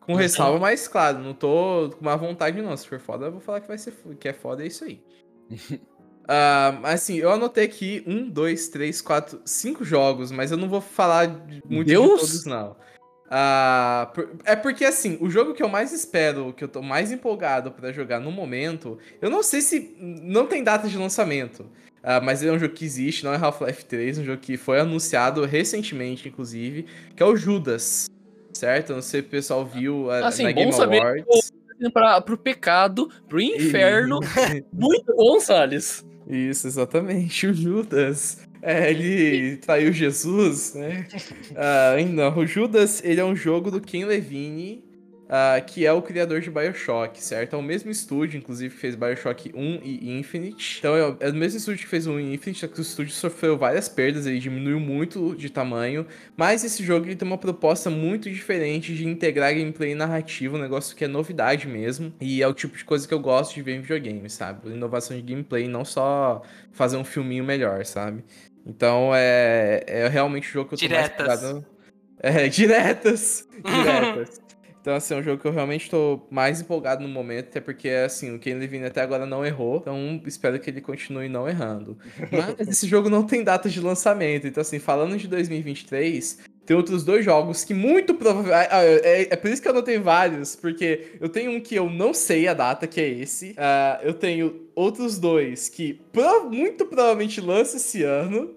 [0.00, 2.76] com ressalva, mas claro, não tô com má vontade, não.
[2.76, 5.02] Se for foda, eu vou falar que vai ser que é foda, é isso aí.
[6.26, 10.70] Ah, mas assim, eu anotei aqui um, dois, três, quatro, cinco jogos, mas eu não
[10.70, 12.18] vou falar de- muito de Deus!
[12.18, 12.74] todos, não.
[13.30, 14.12] Ah,
[14.44, 17.90] é porque assim, o jogo que eu mais espero, que eu tô mais empolgado pra
[17.90, 21.64] jogar no momento, eu não sei se não tem data de lançamento,
[22.02, 24.58] ah, mas ele é um jogo que existe, não é Half-Life 3, um jogo que
[24.58, 28.10] foi anunciado recentemente, inclusive, que é o Judas,
[28.52, 28.90] certo?
[28.90, 31.52] Eu não sei se o pessoal viu ah, Assim, na bom Game saber Awards.
[31.92, 34.20] Pra, pro pecado, pro inferno.
[34.72, 36.04] Muito bom, Salles.
[36.26, 38.43] Isso, exatamente, o Judas.
[38.66, 41.06] É, ele traiu Jesus, né?
[41.56, 44.82] Ah, não, o Judas, ele é um jogo do Ken Levine,
[45.28, 47.54] ah, que é o criador de Bioshock, certo?
[47.54, 50.76] É o mesmo estúdio, inclusive, que fez Bioshock 1 e Infinite.
[50.78, 52.78] Então, é o- é o mesmo estúdio que fez o 1 e Infinite, só que
[52.78, 56.06] o estúdio sofreu várias perdas, ele diminuiu muito de tamanho.
[56.36, 60.60] Mas esse jogo ele tem uma proposta muito diferente de integrar gameplay e narrativa, um
[60.60, 62.12] negócio que é novidade mesmo.
[62.20, 64.70] E é o tipo de coisa que eu gosto de ver em videogame, sabe?
[64.70, 66.42] Inovação de gameplay, não só
[66.72, 68.24] fazer um filminho melhor, sabe?
[68.66, 71.26] Então é, é realmente o jogo que eu tô Diretas.
[71.26, 71.66] mais empolgado.
[72.20, 73.48] É, diretas.
[73.64, 74.40] Diretas.
[74.80, 77.88] Então, assim, é um jogo que eu realmente tô mais empolgado no momento, até porque,
[77.88, 81.96] assim, o Ken Levine até agora não errou, então espero que ele continue não errando.
[82.30, 87.04] Mas esse jogo não tem data de lançamento, então, assim, falando de 2023, tem outros
[87.04, 88.68] dois jogos que muito provavelmente.
[89.04, 92.14] É, é por isso que eu tenho vários, porque eu tenho um que eu não
[92.14, 93.54] sei a data, que é esse.
[93.56, 98.54] Ah, eu tenho outros dois que pro- muito provavelmente lançam esse ano.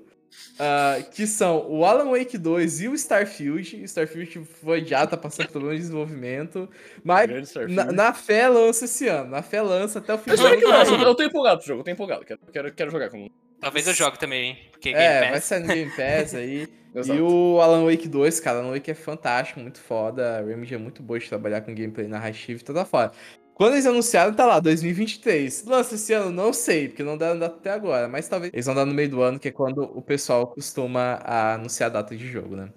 [0.60, 3.84] ah, que são o Alan Wake 2 e o Starfield.
[3.84, 6.70] Starfield foi já, tá passando por um desenvolvimento.
[7.04, 7.30] Mas
[7.70, 9.32] na, na fé lança esse ano.
[9.32, 10.58] Na fé lança até o fim Eu do sei ano.
[10.62, 12.26] que lança, eu tô empolgado pro jogo, eu tô empolgado.
[12.26, 13.30] Quero, quero, quero jogar com
[13.60, 14.58] Talvez eu jogue também, hein?
[14.72, 15.44] Porque Game É, vai Pass.
[15.46, 16.68] sair no Game Pass aí.
[16.96, 20.40] e o Alan Wake 2, cara, Alan Wake é fantástico, muito foda.
[20.40, 23.12] A Remedy é muito boa de trabalhar com gameplay narrativo e toda fora.
[23.54, 25.66] Quando eles anunciaram, tá lá, 2023.
[25.66, 26.32] Lança esse ano?
[26.32, 28.08] Não sei, porque não deram data até agora.
[28.08, 31.20] Mas talvez eles vão dar no meio do ano, que é quando o pessoal costuma
[31.24, 32.70] a anunciar a data de jogo, né?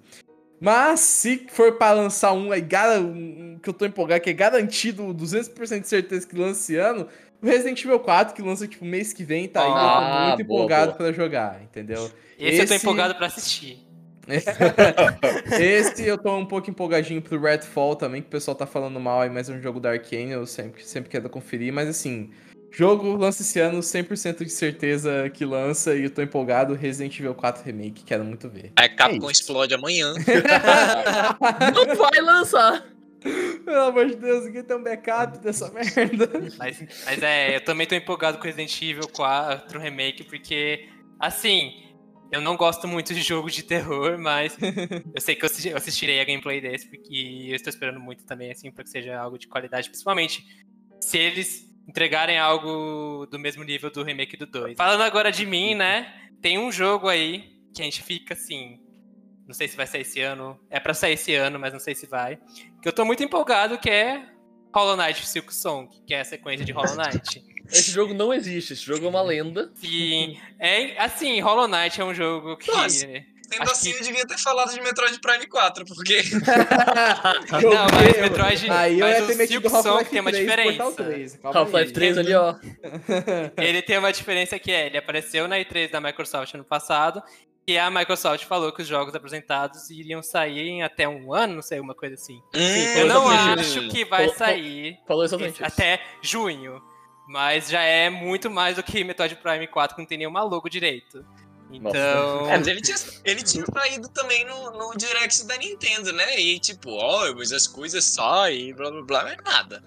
[0.59, 2.63] Mas se for pra lançar um, aí,
[2.99, 7.07] um que eu tô empolgado, que é garantido 200% de certeza que lança esse ano,
[7.41, 9.67] Resident Evil 4, que lança tipo mês que vem, tá aí.
[9.67, 10.97] eu tô Ah, muito boa, empolgado boa.
[10.97, 12.09] pra jogar, entendeu?
[12.39, 13.79] Esse, eu tô esse- empolgado pra assistir.
[15.59, 19.21] Esse eu tô um pouco empolgadinho pro Redfall também, que o pessoal tá falando mal
[19.21, 22.29] aí, mas é um jogo da Arkane, eu sempre, sempre quero conferir, mas assim,
[22.71, 27.33] jogo lança esse ano, 100% de certeza que lança, e eu tô empolgado, Resident Evil
[27.33, 28.71] 4 Remake, quero muito ver.
[28.75, 30.13] A Capcom É explode amanhã.
[31.73, 32.85] Não vai lançar!
[33.21, 36.29] Pelo amor de Deus, ninguém tem um backup dessa merda.
[36.57, 41.71] Mas, mas é, eu também tô empolgado com Resident Evil 4 Remake, porque, assim,
[42.31, 44.57] eu não gosto muito de jogo de terror, mas
[45.13, 48.25] eu sei que eu assisti- eu assistirei a gameplay desse, porque eu estou esperando muito
[48.25, 50.43] também, assim, pra que seja algo de qualidade, principalmente
[50.99, 54.75] se eles entregarem algo do mesmo nível do remake do 2.
[54.77, 56.11] Falando agora de mim, né,
[56.41, 58.79] tem um jogo aí que a gente fica assim.
[59.51, 60.57] Não sei se vai sair esse ano.
[60.69, 62.39] É pra sair esse ano, mas não sei se vai.
[62.81, 64.23] Que eu tô muito empolgado, que é
[64.73, 67.43] Hollow Knight Silk Song, que é a sequência de Hollow Knight.
[67.69, 69.71] Esse jogo não existe, esse jogo é uma lenda.
[69.75, 72.89] Sim, é assim, Hollow Knight é um jogo que Nossa.
[72.99, 73.23] Sendo
[73.63, 76.21] Acho assim, que- eu devia ter falado de Metroid Prime 4, porque.
[77.63, 78.69] Não, mas Metroid.
[78.69, 81.03] Aí eu mas ia ter o metido Silk Song Half-Life tem uma 3 Portal diferença.
[81.03, 81.37] 3.
[81.37, 81.63] Calma aí.
[81.65, 82.55] Half-Life 3 ali, ó.
[83.57, 87.21] Ele tem uma diferença que é, ele apareceu na E3 da Microsoft ano passado,
[87.67, 91.61] e a Microsoft falou que os jogos apresentados iriam sair em até um ano, não
[91.61, 92.41] sei, uma coisa assim.
[92.55, 92.59] Hum,
[92.97, 95.65] Eu não acho que vai Falou- sair Falou exatamente isso.
[95.65, 96.81] até junho,
[97.27, 100.67] mas já é muito mais do que Metroid Prime 4, que não tem nenhuma logo
[100.69, 101.25] direito.
[101.73, 106.37] Então, É, mas ele tinha, ele tinha saído também no, no Direct da Nintendo, né?
[106.37, 109.81] E tipo, ó, mas as coisas saem, blá blá blá, mas nada.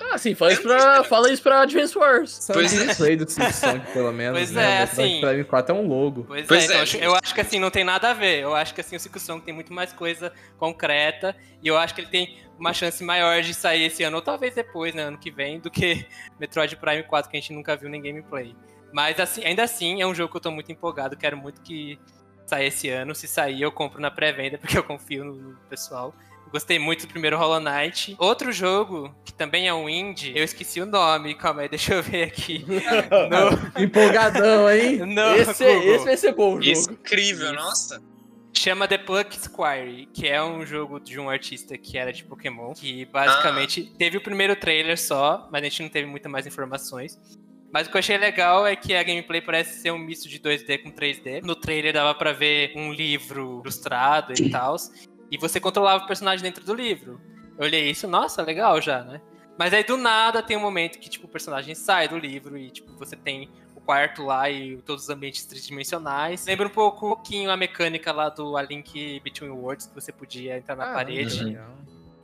[0.00, 2.30] Ah, sim, fala isso pra, fala isso pra Advance Wars.
[2.30, 2.78] Só Pois um é.
[2.86, 4.38] gameplay do Song, pelo menos.
[4.38, 4.62] Pois né?
[4.62, 6.24] é, Metroid assim- Prime 4 é um logo.
[6.24, 6.78] Pois, Pois é, então é.
[6.78, 8.40] eu acho- eu acho que assim, não tem nada a ver.
[8.42, 11.34] Eu acho que assim, o Silk tem muito mais coisa concreta.
[11.62, 14.54] E eu acho que ele tem uma chance maior de sair esse ano, ou talvez
[14.54, 16.06] depois, né, ano que vem, do que
[16.38, 18.54] Metroid Prime 4, que a gente nunca viu nem gameplay.
[18.92, 21.98] Mas assim, ainda assim, é um jogo que eu tô muito empolgado, quero muito que
[22.46, 23.14] saia esse ano.
[23.14, 26.14] Se sair, eu compro na pré-venda, porque eu confio no pessoal.
[26.50, 28.16] Gostei muito do primeiro Hollow Knight.
[28.18, 32.02] Outro jogo, que também é um indie, eu esqueci o nome, calma aí, deixa eu
[32.02, 32.64] ver aqui.
[33.30, 34.96] No, Empolgadão, hein?
[35.06, 35.94] no esse, Google.
[35.94, 36.94] esse vai ser bom o Isso, jogo.
[36.94, 38.02] incrível, nossa.
[38.54, 42.72] Chama The Pluck Squire, que é um jogo de um artista que era de Pokémon,
[42.72, 47.18] que basicamente teve o primeiro trailer só, mas a gente não teve muitas mais informações.
[47.70, 50.40] Mas o que eu achei legal é que a gameplay parece ser um misto de
[50.40, 51.42] 2D com 3D.
[51.42, 54.74] No trailer dava pra ver um livro ilustrado e tal,
[55.30, 57.20] e você controlava o personagem dentro do livro.
[57.58, 59.20] Eu olhei isso, nossa, legal já, né?
[59.58, 62.70] Mas aí do nada tem um momento que tipo o personagem sai do livro e
[62.70, 66.46] tipo você tem o quarto lá e todos os ambientes tridimensionais.
[66.46, 70.12] Lembra um pouco um pouquinho a mecânica lá do A Link Between Worlds, que você
[70.12, 71.42] podia entrar na Ah, parede.
[71.42, 71.74] legal.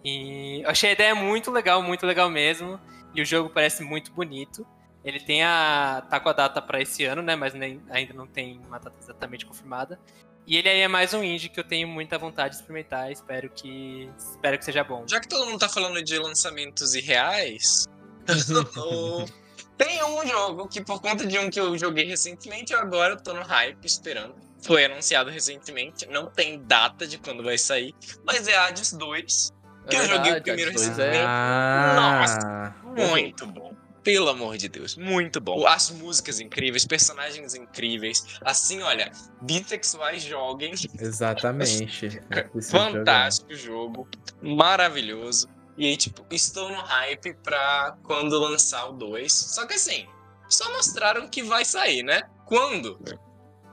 [0.05, 2.79] E eu achei a ideia muito legal, muito legal mesmo.
[3.15, 4.67] E o jogo parece muito bonito.
[5.05, 6.03] Ele tem a.
[6.09, 7.35] tá com a data pra esse ano, né?
[7.37, 9.99] Mas nem- ainda não tem uma data exatamente confirmada.
[10.47, 13.11] E ele aí é mais um indie que eu tenho muita vontade de experimentar.
[13.11, 14.11] Espero que.
[14.19, 15.05] Espero que seja bom.
[15.09, 17.87] Já que todo mundo tá falando de lançamentos irreais,
[19.79, 23.33] tem um jogo que, por conta de um que eu joguei recentemente, eu agora tô
[23.33, 24.35] no hype esperando.
[24.63, 29.53] Foi anunciado recentemente, não tem data de quando vai sair, mas é Hades 2.
[29.89, 31.19] Que eu joguei o primeiro 2 recentemente.
[31.19, 31.25] é...
[31.27, 33.75] Ah, Muito bom.
[34.05, 35.67] Pelo amor de Deus, muito bom.
[35.67, 38.39] As músicas incríveis, personagens incríveis.
[38.43, 40.75] Assim, olha, bissexuais joguem.
[41.01, 42.21] exatamente.
[42.31, 42.49] É.
[42.61, 44.07] Fantástico jogo,
[44.43, 45.49] maravilhoso.
[45.77, 49.33] E aí, tipo, estou no hype pra quando lançar o 2.
[49.33, 50.07] Só que assim,
[50.49, 52.23] só mostraram que vai sair, né?
[52.45, 53.01] Quando?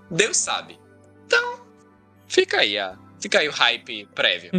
[0.09, 0.79] Deus sabe.
[1.25, 1.65] Então,
[2.27, 4.51] fica aí, a, fica aí o hype prévio.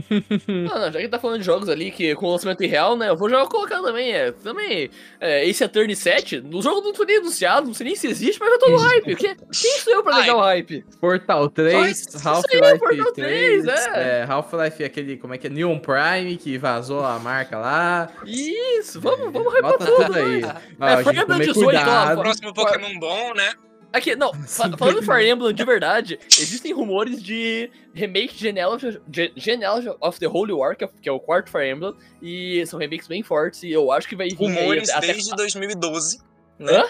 [0.46, 3.10] Não, não, já que tá falando de jogos ali que com lançamento irreal, né?
[3.10, 4.32] Eu vou já colocar também, é.
[4.32, 4.88] Também.
[5.20, 8.38] É, Ace Attorney 7, no jogo não foi nem anunciado, não sei nem se existe,
[8.40, 9.16] mas eu tô no hype.
[9.16, 10.84] Que, quem sou eu pra negar o hype?
[11.00, 14.24] Portal 3, Isso aí, Half-Life Portal 3, 3, é.
[14.28, 18.08] Half-Life aquele, como é que é, Neon Prime, que vazou a marca lá.
[18.24, 20.14] Isso, vamos, vamos hypar tudo.
[20.14, 20.40] aí.
[20.40, 20.54] né?
[20.80, 22.20] Ó, É, Sonic, ó, cuidado.
[22.22, 23.52] Próximo Pokémon bom, né?
[23.92, 29.00] Aqui, não, fa- falando de Fire Emblem de verdade, existem rumores de remake de Genealogy,
[29.12, 32.64] Ge- Genealogy of the Holy War, que é, que é o quarto Fire Emblem, e
[32.66, 36.18] são remakes bem fortes, e eu acho que vai vir aí Rumores até- desde 2012.
[36.58, 36.72] Né?
[36.72, 36.84] Hã?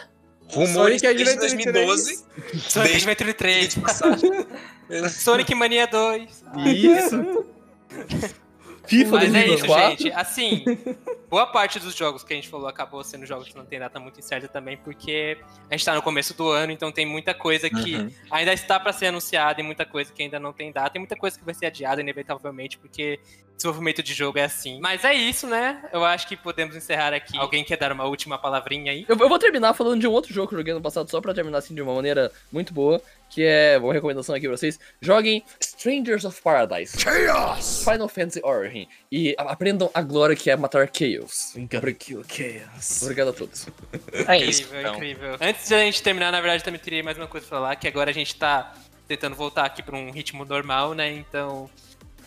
[0.48, 2.16] Rumores Sonic desde Adventure 2012.
[2.68, 4.46] Sonic Desde- Adventure 3, de passagem.
[5.10, 6.44] Sonic Mania 2.
[6.66, 7.46] Isso.
[8.84, 9.90] FIFA Mas é isso, 2024.
[9.90, 10.12] gente.
[10.12, 10.64] Assim,
[11.30, 13.98] boa parte dos jogos que a gente falou acabou sendo jogos que não tem data
[14.00, 15.38] muito incerta também, porque
[15.70, 18.10] a gente tá no começo do ano, então tem muita coisa que Uhum.
[18.30, 21.16] ainda está pra ser anunciada e muita coisa que ainda não tem data, e muita
[21.16, 23.18] coisa que vai ser adiada inevitavelmente, porque
[23.56, 24.80] desenvolvimento de jogo é assim.
[24.80, 25.84] Mas é isso, né?
[25.92, 27.38] Eu acho que podemos encerrar aqui.
[27.38, 29.04] Alguém quer dar uma última palavrinha aí?
[29.08, 31.20] Eu, eu vou terminar falando de um outro jogo que eu joguei no passado, só
[31.20, 33.00] pra terminar assim de uma maneira muito boa,
[33.32, 34.78] que é uma recomendação aqui pra vocês.
[35.00, 36.98] Joguem Strangers of Paradise.
[37.00, 37.82] Chaos!
[37.82, 38.86] Final Fantasy Origin.
[39.10, 41.54] E aprendam a glória que é matar Chaos.
[42.28, 43.02] Chaos.
[43.02, 43.66] Obrigado a todos.
[44.28, 44.62] É isso.
[44.62, 44.94] Incrível, Então.
[44.96, 45.36] incrível.
[45.40, 47.88] Antes de a gente terminar, na verdade, também teria mais uma coisa pra falar, que
[47.88, 48.74] agora a gente tá
[49.08, 51.10] tentando voltar aqui pra um ritmo normal, né?
[51.12, 51.70] Então,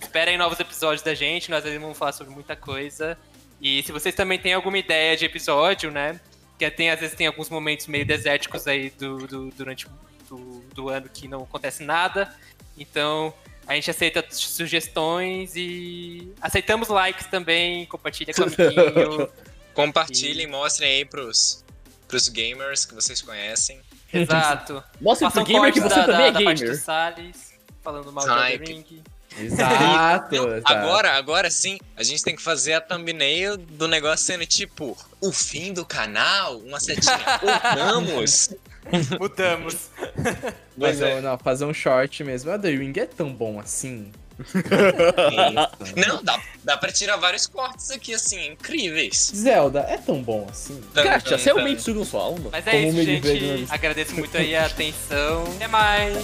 [0.02, 3.18] esperem novos episódios da gente, nós ainda vamos falar sobre muita coisa.
[3.62, 6.20] E se vocês também têm alguma ideia de episódio, né?
[6.58, 9.88] Que tem, às vezes tem alguns momentos meio desérticos aí do, do- durante
[10.30, 12.34] do, do ano que não acontece nada.
[12.78, 13.34] Então,
[13.68, 19.30] a gente aceita sugestões e aceitamos likes também, compartilha com o amiguinho.
[19.74, 21.64] Compartilhem, mostrem aí pros,
[22.08, 23.82] pros gamers que vocês conhecem.
[24.14, 24.84] Exato.
[25.02, 26.82] Mostre Faça pro gamer que você da, também é da, da parte do gamer.
[26.82, 27.54] Salles,
[27.84, 28.54] falando mal de.
[28.54, 29.04] Elden Ring.
[29.38, 30.62] Exato.
[30.62, 30.80] tá.
[30.80, 35.32] Agora, agora sim, a gente tem que fazer a thumbnail do negócio sendo tipo o
[35.32, 37.20] fim do canal, uma setinha.
[37.42, 38.52] Voltamos.
[39.20, 39.90] Mudamos.
[40.78, 41.18] Mas é.
[41.18, 42.52] eu- não, fazer um short mesmo.
[42.52, 44.12] A The Ring é tão bom assim.
[45.96, 49.32] Não, dá, dá pra tirar vários cortes aqui, assim, incríveis.
[49.34, 50.82] Zelda é tão bom assim.
[50.94, 52.50] Gacha, você realmente sugam sua alma?
[52.52, 53.40] Mas é Como isso, gente.
[53.60, 53.74] disse.
[53.74, 55.44] Agradeço muito aí a atenção.
[55.56, 56.18] Até mais.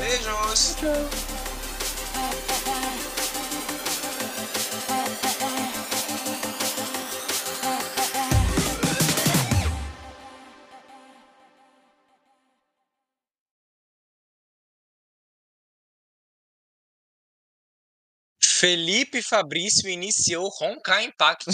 [0.00, 0.76] Beijos.
[18.58, 21.46] Felipe Fabrício iniciou Honkai Impact.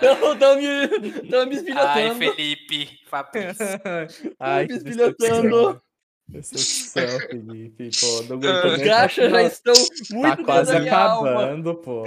[0.00, 2.14] Eu tô me, tô me Ai, esbilhotando.
[2.16, 3.66] Felipe, Fabrício.
[4.40, 5.80] Ai, me que esbilhotando.
[6.28, 7.20] decepção.
[7.28, 7.90] Felipe.
[8.00, 8.38] Pô, não
[8.72, 11.30] Os gachas já estão Tá muito quase dentro da minha alma.
[11.30, 12.04] acabando, pô.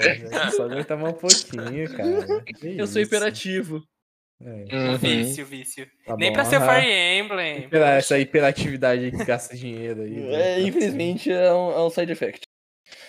[0.55, 2.43] Só aguentar mais um pouquinho, cara.
[2.43, 3.09] Que Eu sou isso.
[3.09, 3.81] hiperativo.
[4.41, 4.97] É, Uhum.
[4.97, 5.85] Vício, vício.
[6.05, 6.61] tá Nem bom, pra ser.
[6.61, 7.57] Fire Emblem.
[7.65, 10.11] Hiper- Essa hiperatividade que gasta dinheiro aí.
[10.11, 10.33] né?
[10.33, 12.47] É, infelizmente é um, é um side effect.